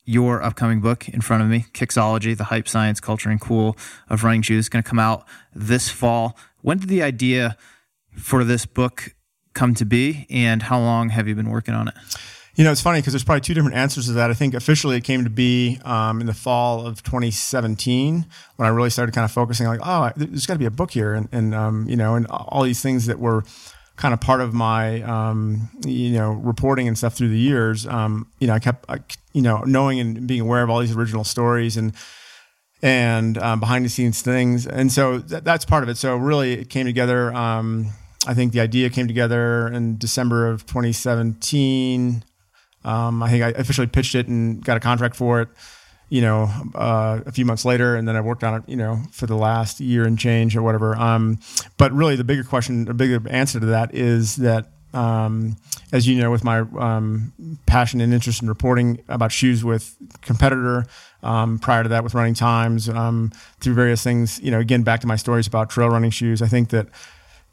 [0.06, 3.76] your upcoming book in front of me, Kicksology, the hype, science, culture, and cool
[4.10, 5.26] of running shoes, going to come out
[5.56, 6.38] this fall.
[6.62, 7.58] When did the idea
[8.16, 9.16] for this book
[9.56, 11.96] come to be, and how long have you been working on it?
[12.58, 14.32] You know, it's funny because there's probably two different answers to that.
[14.32, 18.72] I think officially it came to be um, in the fall of 2017 when I
[18.72, 21.30] really started kind of focusing like, oh, there's got to be a book here, and,
[21.32, 23.44] and um, you know, and all these things that were
[23.96, 27.86] kind of part of my um, you know reporting and stuff through the years.
[27.86, 28.90] Um, you know, I kept
[29.34, 31.94] you know knowing and being aware of all these original stories and
[32.82, 34.66] and um, behind the scenes things.
[34.66, 35.98] And so th- that's part of it.
[35.98, 37.32] So really, it came together.
[37.36, 37.92] Um,
[38.26, 42.24] I think the idea came together in December of 2017.
[42.88, 45.50] Um, I think I officially pitched it and got a contract for it.
[46.10, 48.64] You know, uh, a few months later, and then I worked on it.
[48.70, 50.96] You know, for the last year and change or whatever.
[50.96, 51.40] Um,
[51.78, 55.58] but really, the bigger question, the bigger answer to that is that um,
[55.92, 57.34] as you know, with my um,
[57.66, 60.86] passion and interest in reporting about shoes with competitor,
[61.24, 65.02] um, prior to that with running times, um, through various things, you know, again, back
[65.02, 66.88] to my stories about trail running shoes, I think that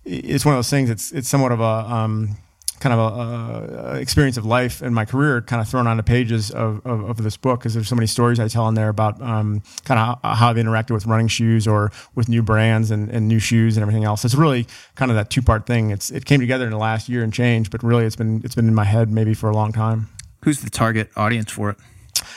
[0.05, 0.91] it's one of those things.
[0.91, 2.37] It's it's somewhat of a um,
[2.85, 6.03] kind of a, a, experience of life and my career kind of thrown on the
[6.03, 8.91] pages of, of, of this book because there's so many stories I tell in there
[8.91, 12.91] about um, kind of how, how, I've interacted with running shoes or with new brands
[12.91, 14.23] and, and new shoes and everything else.
[14.23, 14.67] It's really
[14.97, 15.93] kind of that two part thing.
[15.93, 18.55] It's it came together in the last year and change, but really it's been it's
[18.55, 20.11] been in my head maybe for a long time.
[20.43, 21.79] Who's the target audience for it?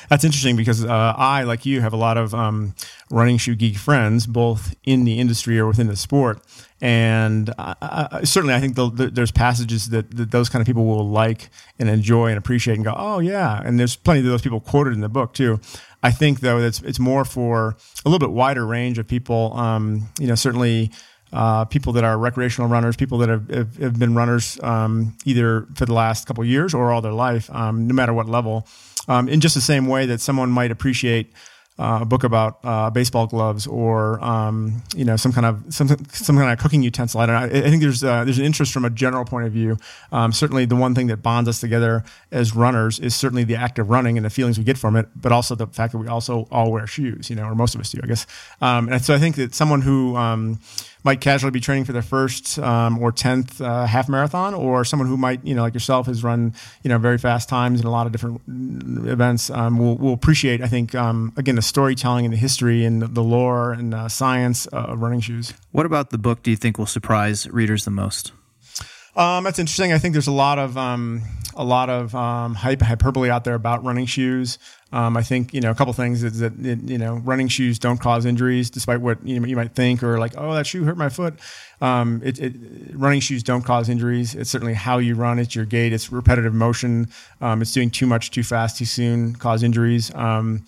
[0.10, 2.74] That's interesting because uh, I, like you, have a lot of um,
[3.12, 6.42] running shoe geek friends, both in the industry or within the sport.
[6.80, 10.68] And uh, uh certainly, I think the, the, there's passages that, that, those kind of
[10.68, 11.50] people will like
[11.80, 13.62] and enjoy and appreciate and go, oh, yeah.
[13.64, 15.60] And there's plenty of those people quoted in the book, too.
[16.04, 17.76] I think, though, it's, it's more for
[18.06, 19.54] a little bit wider range of people.
[19.54, 20.92] Um, you know, certainly.
[21.34, 25.68] Uh, people that are recreational runners, people that have, have, have been runners um, either
[25.76, 28.66] for the last couple years or all their life, um, no matter what level
[29.08, 31.32] um, in just the same way that someone might appreciate
[31.80, 35.88] uh, a book about uh, baseball gloves or um, you know some kind of some
[36.10, 37.20] some kind of cooking utensil.
[37.20, 37.60] I don't know.
[37.60, 39.78] I think there's uh, there's an interest from a general point of view.
[40.12, 43.78] Um, certainly, the one thing that bonds us together as runners is certainly the act
[43.78, 46.08] of running and the feelings we get from it, but also the fact that we
[46.08, 47.30] also all wear shoes.
[47.30, 48.26] You know, or most of us do, I guess.
[48.60, 50.60] Um, and so I think that someone who um,
[51.04, 55.08] might casually be training for their first um, or tenth uh, half marathon, or someone
[55.08, 57.92] who might, you know, like yourself, has run, you know, very fast times in a
[57.92, 60.62] lot of different events, um, will will appreciate.
[60.62, 64.68] I think um, again the storytelling and the history and the lore and uh, science
[64.74, 65.54] uh, of running shoes.
[65.72, 68.32] What about the book do you think will surprise readers the most?
[69.18, 69.92] Um, that's interesting.
[69.92, 71.24] I think there's a lot of um,
[71.56, 74.60] a lot of um, hype, hyperbole out there about running shoes.
[74.94, 77.80] Um, I think you know a couple things is that it, you know running shoes
[77.80, 80.98] don't cause injuries, despite what you, you might think, or like oh that shoe hurt
[80.98, 81.34] my foot.
[81.82, 82.54] Um, it, it,
[82.94, 84.36] running shoes don't cause injuries.
[84.36, 85.40] It's certainly how you run.
[85.40, 85.94] It's your gait.
[85.94, 87.10] It's repetitive motion.
[87.42, 90.14] Um, it's doing too much, too fast, too soon, cause injuries.
[90.14, 90.64] Um,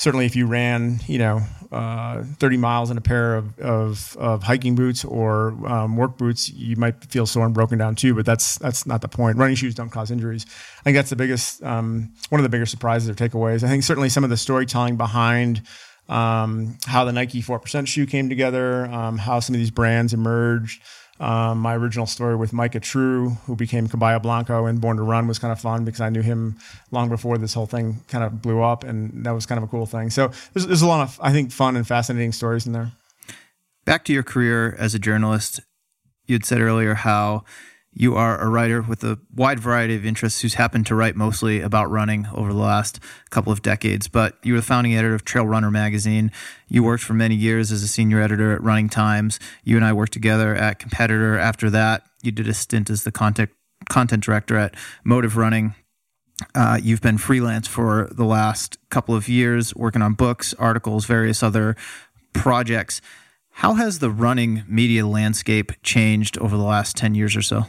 [0.00, 4.42] certainly if you ran, you know, uh, 30 miles in a pair of, of, of
[4.42, 8.14] hiking boots or um, work boots, you might feel sore and broken down too.
[8.14, 9.36] But that's that's not the point.
[9.36, 10.46] Running shoes don't cause injuries.
[10.78, 13.62] I think that's the biggest, um, one of the bigger surprises or takeaways.
[13.62, 15.60] I think certainly some of the storytelling behind
[16.08, 20.82] um, how the Nike 4% shoe came together, um, how some of these brands emerged.
[21.20, 25.28] Um, my original story with Micah True, who became Caballo Blanco and Born to Run,
[25.28, 26.56] was kind of fun because I knew him
[26.90, 29.66] long before this whole thing kind of blew up, and that was kind of a
[29.66, 30.08] cool thing.
[30.08, 32.92] So there's, there's a lot of, I think, fun and fascinating stories in there.
[33.84, 35.60] Back to your career as a journalist,
[36.26, 37.44] you had said earlier how
[37.92, 41.60] You are a writer with a wide variety of interests who's happened to write mostly
[41.60, 44.06] about running over the last couple of decades.
[44.06, 46.30] But you were the founding editor of Trail Runner magazine.
[46.68, 49.40] You worked for many years as a senior editor at Running Times.
[49.64, 51.36] You and I worked together at Competitor.
[51.36, 53.50] After that, you did a stint as the content
[53.88, 55.74] content director at Motiv Running.
[56.54, 61.42] Uh, you've been freelance for the last couple of years, working on books, articles, various
[61.42, 61.76] other
[62.32, 63.02] projects.
[63.50, 67.66] How has the running media landscape changed over the last 10 years or so?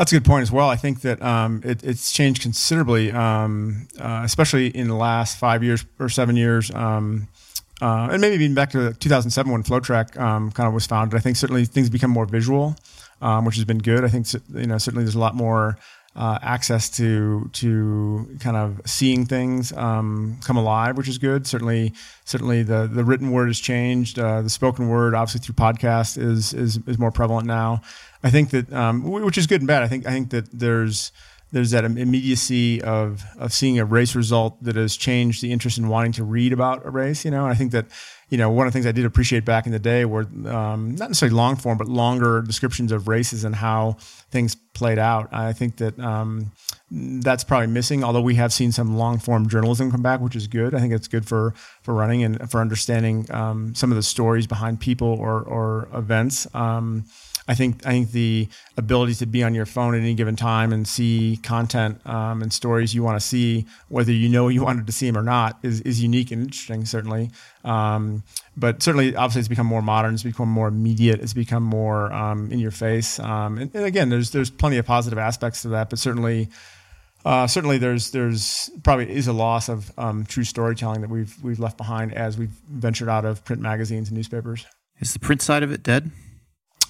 [0.00, 0.70] That's a good point as well.
[0.70, 5.62] I think that um, it, it's changed considerably, um, uh, especially in the last five
[5.62, 6.74] years or seven years.
[6.74, 7.28] Um,
[7.82, 11.18] uh, and maybe even back to 2007 when FloTrack um, kind of was founded.
[11.18, 12.76] I think certainly things become more visual,
[13.20, 14.02] um, which has been good.
[14.02, 15.76] I think you know certainly there's a lot more
[16.16, 21.46] uh, access to to kind of seeing things um, come alive, which is good.
[21.46, 21.92] Certainly,
[22.24, 24.18] certainly the the written word has changed.
[24.18, 27.80] Uh, the spoken word, obviously through podcast, is is is more prevalent now.
[28.22, 29.82] I think that um, which is good and bad.
[29.82, 31.12] I think I think that there's
[31.52, 35.88] there's that immediacy of of seeing a race result that has changed the interest in
[35.88, 37.24] wanting to read about a race.
[37.24, 37.86] You know, and I think that
[38.28, 40.94] you know one of the things I did appreciate back in the day were um,
[40.94, 43.96] not necessarily long form, but longer descriptions of races and how
[44.30, 45.28] things played out.
[45.32, 46.52] I think that um,
[46.90, 48.04] that's probably missing.
[48.04, 50.74] Although we have seen some long form journalism come back, which is good.
[50.74, 54.46] I think it's good for for running and for understanding um, some of the stories
[54.46, 56.46] behind people or or events.
[57.48, 60.72] I think I think the ability to be on your phone at any given time
[60.72, 64.86] and see content um, and stories you want to see, whether you know you wanted
[64.86, 66.84] to see them or not, is, is unique and interesting.
[66.84, 67.30] Certainly,
[67.64, 68.22] um,
[68.56, 70.14] but certainly, obviously, it's become more modern.
[70.14, 71.20] It's become more immediate.
[71.20, 73.18] It's become more um, in your face.
[73.18, 76.48] Um, and, and, again, there's there's plenty of positive aspects to that, but certainly.
[77.22, 81.60] Uh, certainly, there's there's probably is a loss of um, true storytelling that we've we've
[81.60, 84.64] left behind as we've ventured out of print magazines and newspapers.
[85.00, 86.10] Is the print side of it dead?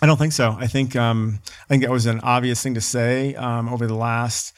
[0.03, 0.57] I don't think so.
[0.59, 3.95] I think um, I think that was an obvious thing to say um, over the
[3.95, 4.55] last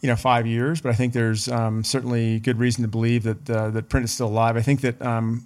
[0.00, 3.48] you know five years, but I think there's um, certainly good reason to believe that
[3.48, 4.56] uh, that print is still alive.
[4.56, 5.44] I think that um,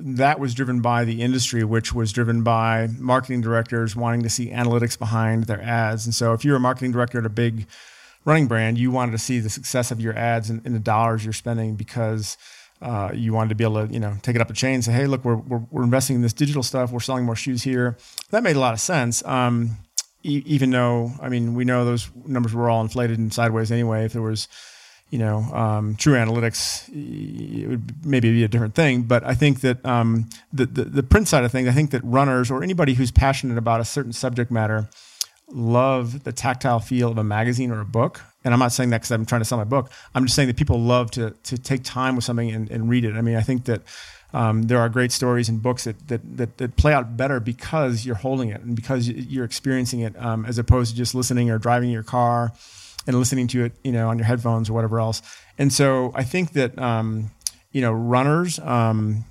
[0.00, 4.50] that was driven by the industry, which was driven by marketing directors wanting to see
[4.50, 6.04] analytics behind their ads.
[6.04, 7.66] And so, if you're a marketing director at a big
[8.26, 11.24] running brand, you wanted to see the success of your ads and, and the dollars
[11.24, 12.36] you're spending because
[12.84, 14.84] uh, you wanted to be able to, you know, take it up a chain and
[14.84, 16.92] say, hey, look, we're, we're, we're, investing in this digital stuff.
[16.92, 17.96] We're selling more shoes here.
[18.28, 19.24] That made a lot of sense.
[19.24, 19.78] Um,
[20.22, 24.04] e- even though, I mean, we know those numbers were all inflated and sideways anyway.
[24.04, 24.48] If there was,
[25.08, 29.04] you know, um, true analytics, it would maybe be a different thing.
[29.04, 32.04] But I think that um, the, the, the print side of things, I think that
[32.04, 34.90] runners or anybody who's passionate about a certain subject matter
[35.48, 38.98] love the tactile feel of a magazine or a book and I'm not saying that
[38.98, 39.90] because I'm trying to sell my book.
[40.14, 43.04] I'm just saying that people love to to take time with something and, and read
[43.04, 43.14] it.
[43.14, 43.82] I mean, I think that
[44.34, 48.04] um, there are great stories and books that, that, that that play out better because
[48.04, 51.58] you're holding it and because you're experiencing it, um, as opposed to just listening or
[51.58, 52.52] driving your car
[53.06, 55.22] and listening to it, you know, on your headphones or whatever else.
[55.56, 57.30] And so I think that um,
[57.72, 58.58] you know runners.
[58.58, 59.24] Um,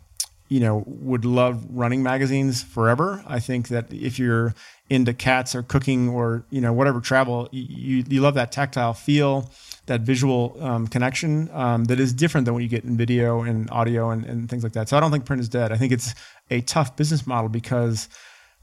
[0.50, 3.24] you know, would love running magazines forever.
[3.26, 4.54] I think that if you're
[4.94, 9.50] into cats or cooking or you know whatever travel, you you love that tactile feel,
[9.88, 13.70] that visual um, connection um, that is different than what you get in video and
[13.72, 14.88] audio and, and things like that.
[14.88, 15.72] So I don't think print is dead.
[15.72, 16.14] I think it's
[16.52, 18.08] a tough business model because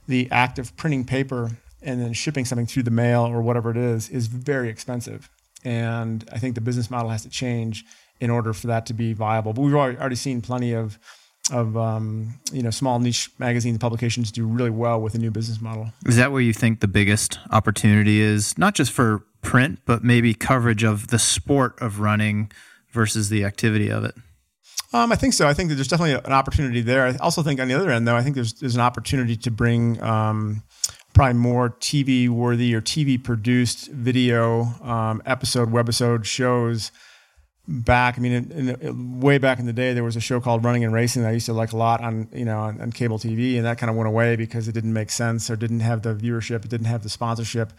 [0.07, 1.51] the act of printing paper
[1.83, 5.29] and then shipping something through the mail or whatever it is is very expensive.
[5.65, 7.85] And I think the business model has to change
[8.21, 9.53] in order for that to be viable.
[9.53, 10.97] But we've already seen plenty of
[11.51, 15.61] of um, you know small niche magazines publications do really well with a new business
[15.61, 15.93] model.
[16.07, 20.35] Is that where you think the biggest opportunity is, not just for print, but maybe
[20.35, 22.51] coverage of the sport of running
[22.91, 24.15] versus the activity of it?
[24.93, 25.47] Um, I think so.
[25.47, 27.07] I think that there's definitely an opportunity there.
[27.07, 29.51] I also think on the other end, though, I think there's there's an opportunity to
[29.51, 30.63] bring um,
[31.13, 36.91] probably more TV worthy or TV produced video um, episode, webisode shows
[37.71, 38.19] back.
[38.19, 40.85] I mean, in, in, way back in the day, there was a show called Running
[40.85, 43.19] and Racing that I used to like a lot on you know on, on, cable
[43.19, 46.03] TV, and that kind of went away because it didn't make sense or didn't have
[46.03, 47.73] the viewership, it didn't have the sponsorship.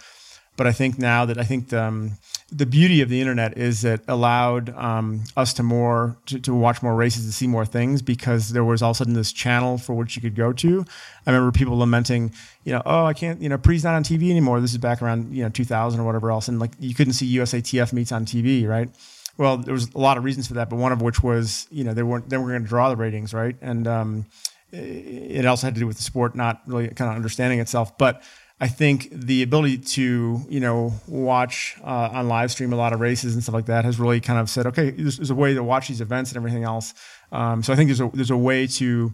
[0.58, 2.12] But I think now that I think the, um,
[2.52, 6.84] the beauty of the internet is that allowed um, us to more to, to, watch
[6.84, 9.78] more races to see more things because there was all of a sudden this channel
[9.78, 10.86] for which you could go to.
[11.26, 12.34] I remember people lamenting,
[12.66, 14.60] you know, oh, I can't, you know, Pre's not on TV anymore.
[14.60, 17.38] This is back around you know 2000 or whatever else, and like you couldn't see
[17.38, 18.90] USATF meets on TV, right?
[19.38, 21.84] Well, there was a lot of reasons for that, but one of which was you
[21.84, 23.56] know they weren't they were going to draw the ratings, right?
[23.62, 24.26] And um,
[24.72, 27.98] it also had to do with the sport not really kind of understanding itself.
[27.98, 28.22] But
[28.60, 33.00] I think the ability to you know watch uh, on live stream a lot of
[33.00, 35.54] races and stuff like that has really kind of said, okay, there's, there's a way
[35.54, 36.94] to watch these events and everything else.
[37.32, 39.14] Um, so I think there's a there's a way to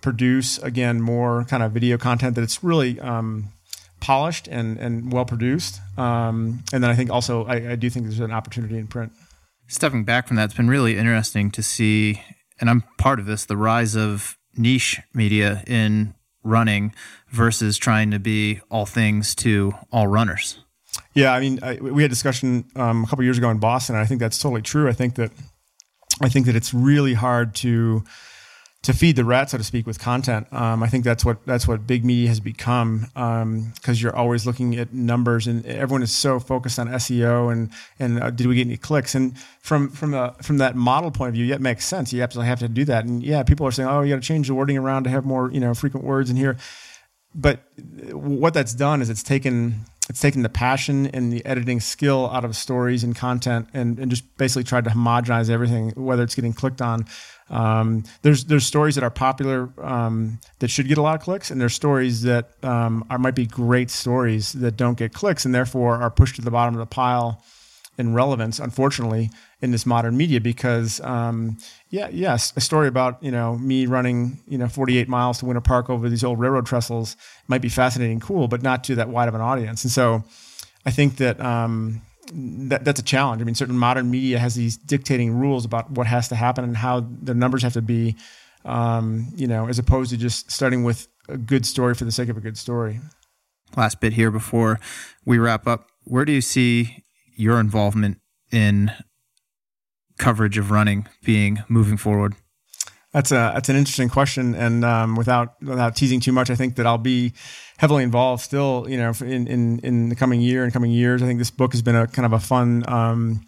[0.00, 3.48] produce again more kind of video content that it's really um,
[4.00, 5.80] polished and and well produced.
[5.98, 9.12] Um, and then I think also I, I do think there's an opportunity in print.
[9.68, 12.22] Stepping back from that, it's been really interesting to see,
[12.60, 16.94] and I'm part of this, the rise of niche media in running
[17.28, 20.58] versus trying to be all things to all runners.
[21.14, 23.96] Yeah, I mean, I, we had discussion um, a couple years ago in Boston.
[23.96, 24.88] And I think that's totally true.
[24.88, 25.32] I think that
[26.22, 28.04] I think that it's really hard to
[28.86, 30.46] to feed the rat, so to speak, with content.
[30.52, 34.46] Um, I think that's what that's what big media has become because um, you're always
[34.46, 38.54] looking at numbers, and everyone is so focused on SEO and and uh, did we
[38.54, 39.16] get any clicks?
[39.16, 42.12] And from from the from that model point of view, yeah, it makes sense.
[42.12, 43.04] You absolutely have to do that.
[43.04, 45.24] And yeah, people are saying, oh, you got to change the wording around to have
[45.24, 46.56] more you know frequent words in here.
[47.34, 47.64] But
[48.12, 52.44] what that's done is it's taken it's taken the passion and the editing skill out
[52.44, 56.52] of stories and content and, and just basically tried to homogenize everything, whether it's getting
[56.52, 57.06] clicked on.
[57.48, 61.50] Um, there's there's stories that are popular um, that should get a lot of clicks,
[61.50, 65.54] and there's stories that um, are might be great stories that don't get clicks, and
[65.54, 67.42] therefore are pushed to the bottom of the pile
[67.98, 68.58] in relevance.
[68.58, 69.30] Unfortunately,
[69.60, 71.56] in this modern media, because um,
[71.90, 75.60] yeah, yes, a story about you know me running you know 48 miles to Winter
[75.60, 77.16] Park over these old railroad trestles
[77.48, 80.24] might be fascinating, cool, but not to that wide of an audience, and so
[80.84, 83.42] I think that um, that, that's a challenge.
[83.42, 86.76] I mean, certain modern media has these dictating rules about what has to happen and
[86.76, 88.16] how the numbers have to be,
[88.64, 92.28] um, you know, as opposed to just starting with a good story for the sake
[92.28, 93.00] of a good story.
[93.76, 94.78] Last bit here before
[95.24, 95.88] we wrap up.
[96.04, 97.04] Where do you see
[97.36, 98.18] your involvement
[98.50, 98.90] in
[100.18, 102.34] coverage of running being moving forward?
[103.12, 106.76] That's a that's an interesting question, and um, without without teasing too much, I think
[106.76, 107.32] that I'll be
[107.78, 108.86] heavily involved still.
[108.88, 111.72] You know, in in in the coming year and coming years, I think this book
[111.72, 112.84] has been a kind of a fun.
[112.88, 113.46] Um,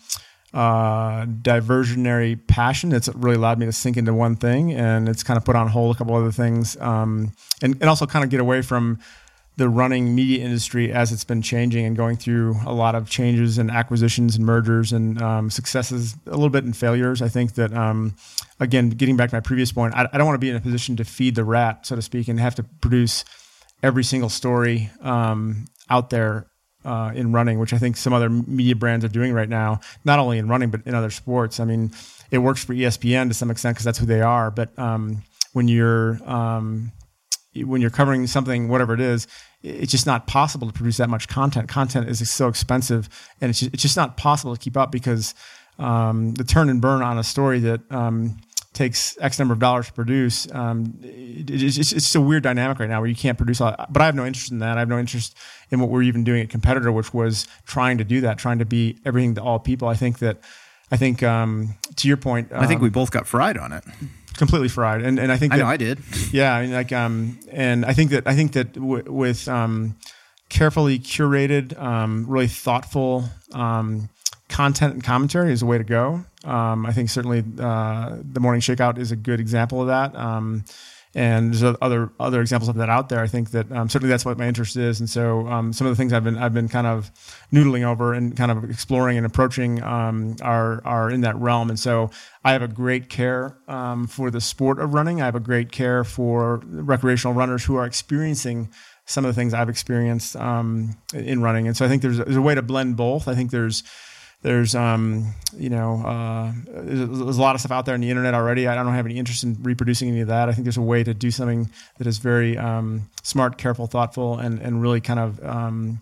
[0.54, 5.36] uh, diversionary passion that's really allowed me to sink into one thing and it's kind
[5.36, 7.30] of put on hold a couple other things um,
[7.60, 8.98] and, and also kind of get away from
[9.58, 13.58] the running media industry as it's been changing and going through a lot of changes
[13.58, 17.20] and acquisitions and mergers and um, successes, a little bit in failures.
[17.20, 18.14] I think that, um,
[18.60, 20.60] again, getting back to my previous point, I, I don't want to be in a
[20.60, 23.24] position to feed the rat, so to speak, and have to produce
[23.82, 26.46] every single story um, out there
[26.84, 30.20] uh, in running, which I think some other media brands are doing right now, not
[30.20, 31.58] only in running, but in other sports.
[31.58, 31.90] I mean,
[32.30, 34.52] it works for ESPN to some extent because that's who they are.
[34.52, 36.92] But um, when you're um,
[37.64, 39.26] when you're covering something, whatever it is,
[39.62, 41.68] it's just not possible to produce that much content.
[41.68, 43.08] Content is so expensive,
[43.40, 45.34] and it's just, it's just not possible to keep up because
[45.78, 48.38] um, the turn and burn on a story that um,
[48.72, 50.52] takes X number of dollars to produce.
[50.52, 53.60] Um, it, it's, it's, just a weird dynamic right now where you can't produce.
[53.60, 54.76] All, but I have no interest in that.
[54.76, 55.36] I have no interest
[55.70, 58.64] in what we're even doing at Competitor, which was trying to do that, trying to
[58.64, 59.88] be everything to all people.
[59.88, 60.38] I think that.
[60.90, 62.50] I think um, to your point.
[62.50, 63.84] I think we um, both got fried on it
[64.38, 65.02] completely fried.
[65.02, 65.98] And and I think that, I know I did.
[66.32, 69.96] Yeah, I mean, like um, and I think that I think that w- with um,
[70.48, 74.08] carefully curated, um, really thoughtful um,
[74.48, 76.24] content and commentary is a way to go.
[76.44, 80.16] Um, I think certainly uh, the morning shakeout is a good example of that.
[80.16, 80.64] Um,
[81.18, 83.20] and there's other other examples of that out there.
[83.20, 85.90] I think that um, certainly that's what my interest is, and so um, some of
[85.90, 87.10] the things I've been I've been kind of
[87.52, 91.70] noodling over and kind of exploring and approaching um, are are in that realm.
[91.70, 92.10] And so
[92.44, 95.20] I have a great care um, for the sport of running.
[95.20, 98.68] I have a great care for recreational runners who are experiencing
[99.04, 101.66] some of the things I've experienced um, in running.
[101.66, 103.26] And so I think there's there's a way to blend both.
[103.26, 103.82] I think there's
[104.42, 108.10] there's um, you know uh, there's, there's, a lot of stuff out there on the
[108.10, 108.66] internet already.
[108.66, 110.48] I don't have any interest in reproducing any of that.
[110.48, 114.38] I think there's a way to do something that is very um, smart, careful, thoughtful,
[114.38, 116.00] and and really kind of um,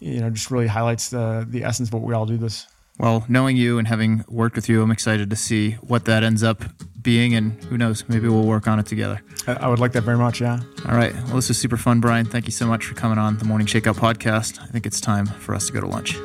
[0.00, 2.66] you know just really highlights the the essence of what we all do this.
[2.98, 6.42] Well, knowing you and having worked with you, I'm excited to see what that ends
[6.42, 6.64] up
[7.02, 9.20] being, and who knows, maybe we'll work on it together.
[9.46, 10.40] I would like that very much.
[10.40, 10.60] Yeah.
[10.88, 11.14] All right.
[11.14, 12.24] Well, this was super fun, Brian.
[12.24, 14.60] Thank you so much for coming on the Morning Shakeout podcast.
[14.62, 16.16] I think it's time for us to go to lunch.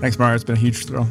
[0.00, 0.34] Thanks, Mario.
[0.34, 1.06] It's been a huge thrill.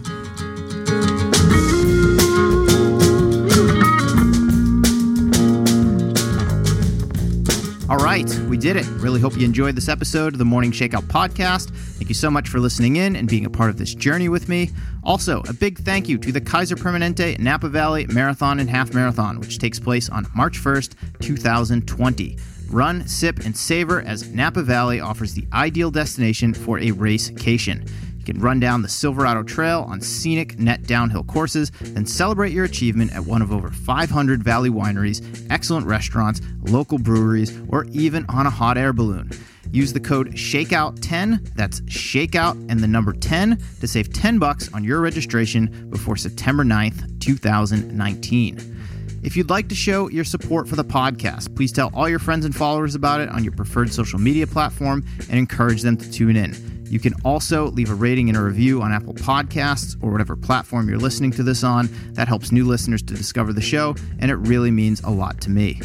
[7.87, 8.87] All right, we did it.
[8.97, 11.69] Really hope you enjoyed this episode of the Morning Shakeout podcast.
[11.69, 14.49] Thank you so much for listening in and being a part of this journey with
[14.49, 14.71] me.
[15.03, 19.39] Also, a big thank you to the Kaiser Permanente Napa Valley Marathon and Half Marathon,
[19.39, 22.37] which takes place on March 1st, 2020.
[22.69, 27.85] Run, sip, and savor as Napa Valley offers the ideal destination for a racecation
[28.29, 33.11] can run down the Silverado Trail on scenic net downhill courses, then celebrate your achievement
[33.11, 38.51] at one of over 500 valley wineries, excellent restaurants, local breweries, or even on a
[38.51, 39.31] hot air balloon.
[39.71, 44.83] Use the code SHAKEOUT10, that's SHAKEOUT and the number 10 to save 10 bucks on
[44.83, 48.77] your registration before September 9th, 2019.
[49.23, 52.45] If you'd like to show your support for the podcast, please tell all your friends
[52.45, 56.35] and followers about it on your preferred social media platform and encourage them to tune
[56.35, 56.78] in.
[56.89, 60.89] You can also leave a rating and a review on Apple Podcasts or whatever platform
[60.89, 61.87] you're listening to this on.
[62.13, 65.49] That helps new listeners to discover the show, and it really means a lot to
[65.49, 65.81] me.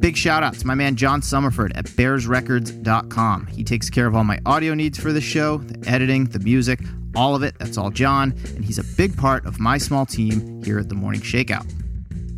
[0.00, 3.46] Big shout out to my man John Summerford at bearsrecords.com.
[3.46, 6.80] He takes care of all my audio needs for the show, the editing, the music,
[7.16, 7.58] all of it.
[7.58, 10.94] That's all John, and he's a big part of my small team here at the
[10.94, 11.66] Morning Shakeout.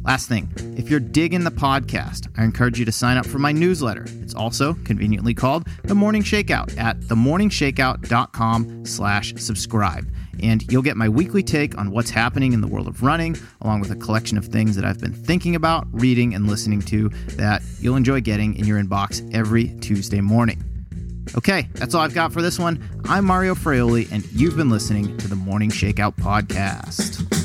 [0.02, 3.52] Last thing, if you're digging the podcast, I encourage you to sign up for my
[3.52, 4.06] newsletter.
[4.22, 10.10] It's also conveniently called The Morning Shakeout at themorningshakeout.com slash subscribe.
[10.42, 13.80] And you'll get my weekly take on what's happening in the world of running, along
[13.80, 17.60] with a collection of things that I've been thinking about, reading, and listening to that
[17.78, 20.64] you'll enjoy getting in your inbox every Tuesday morning.
[21.36, 22.82] Okay, that's all I've got for this one.
[23.04, 27.39] I'm Mario Fraioli, and you've been listening to the Morning Shakeout Podcast.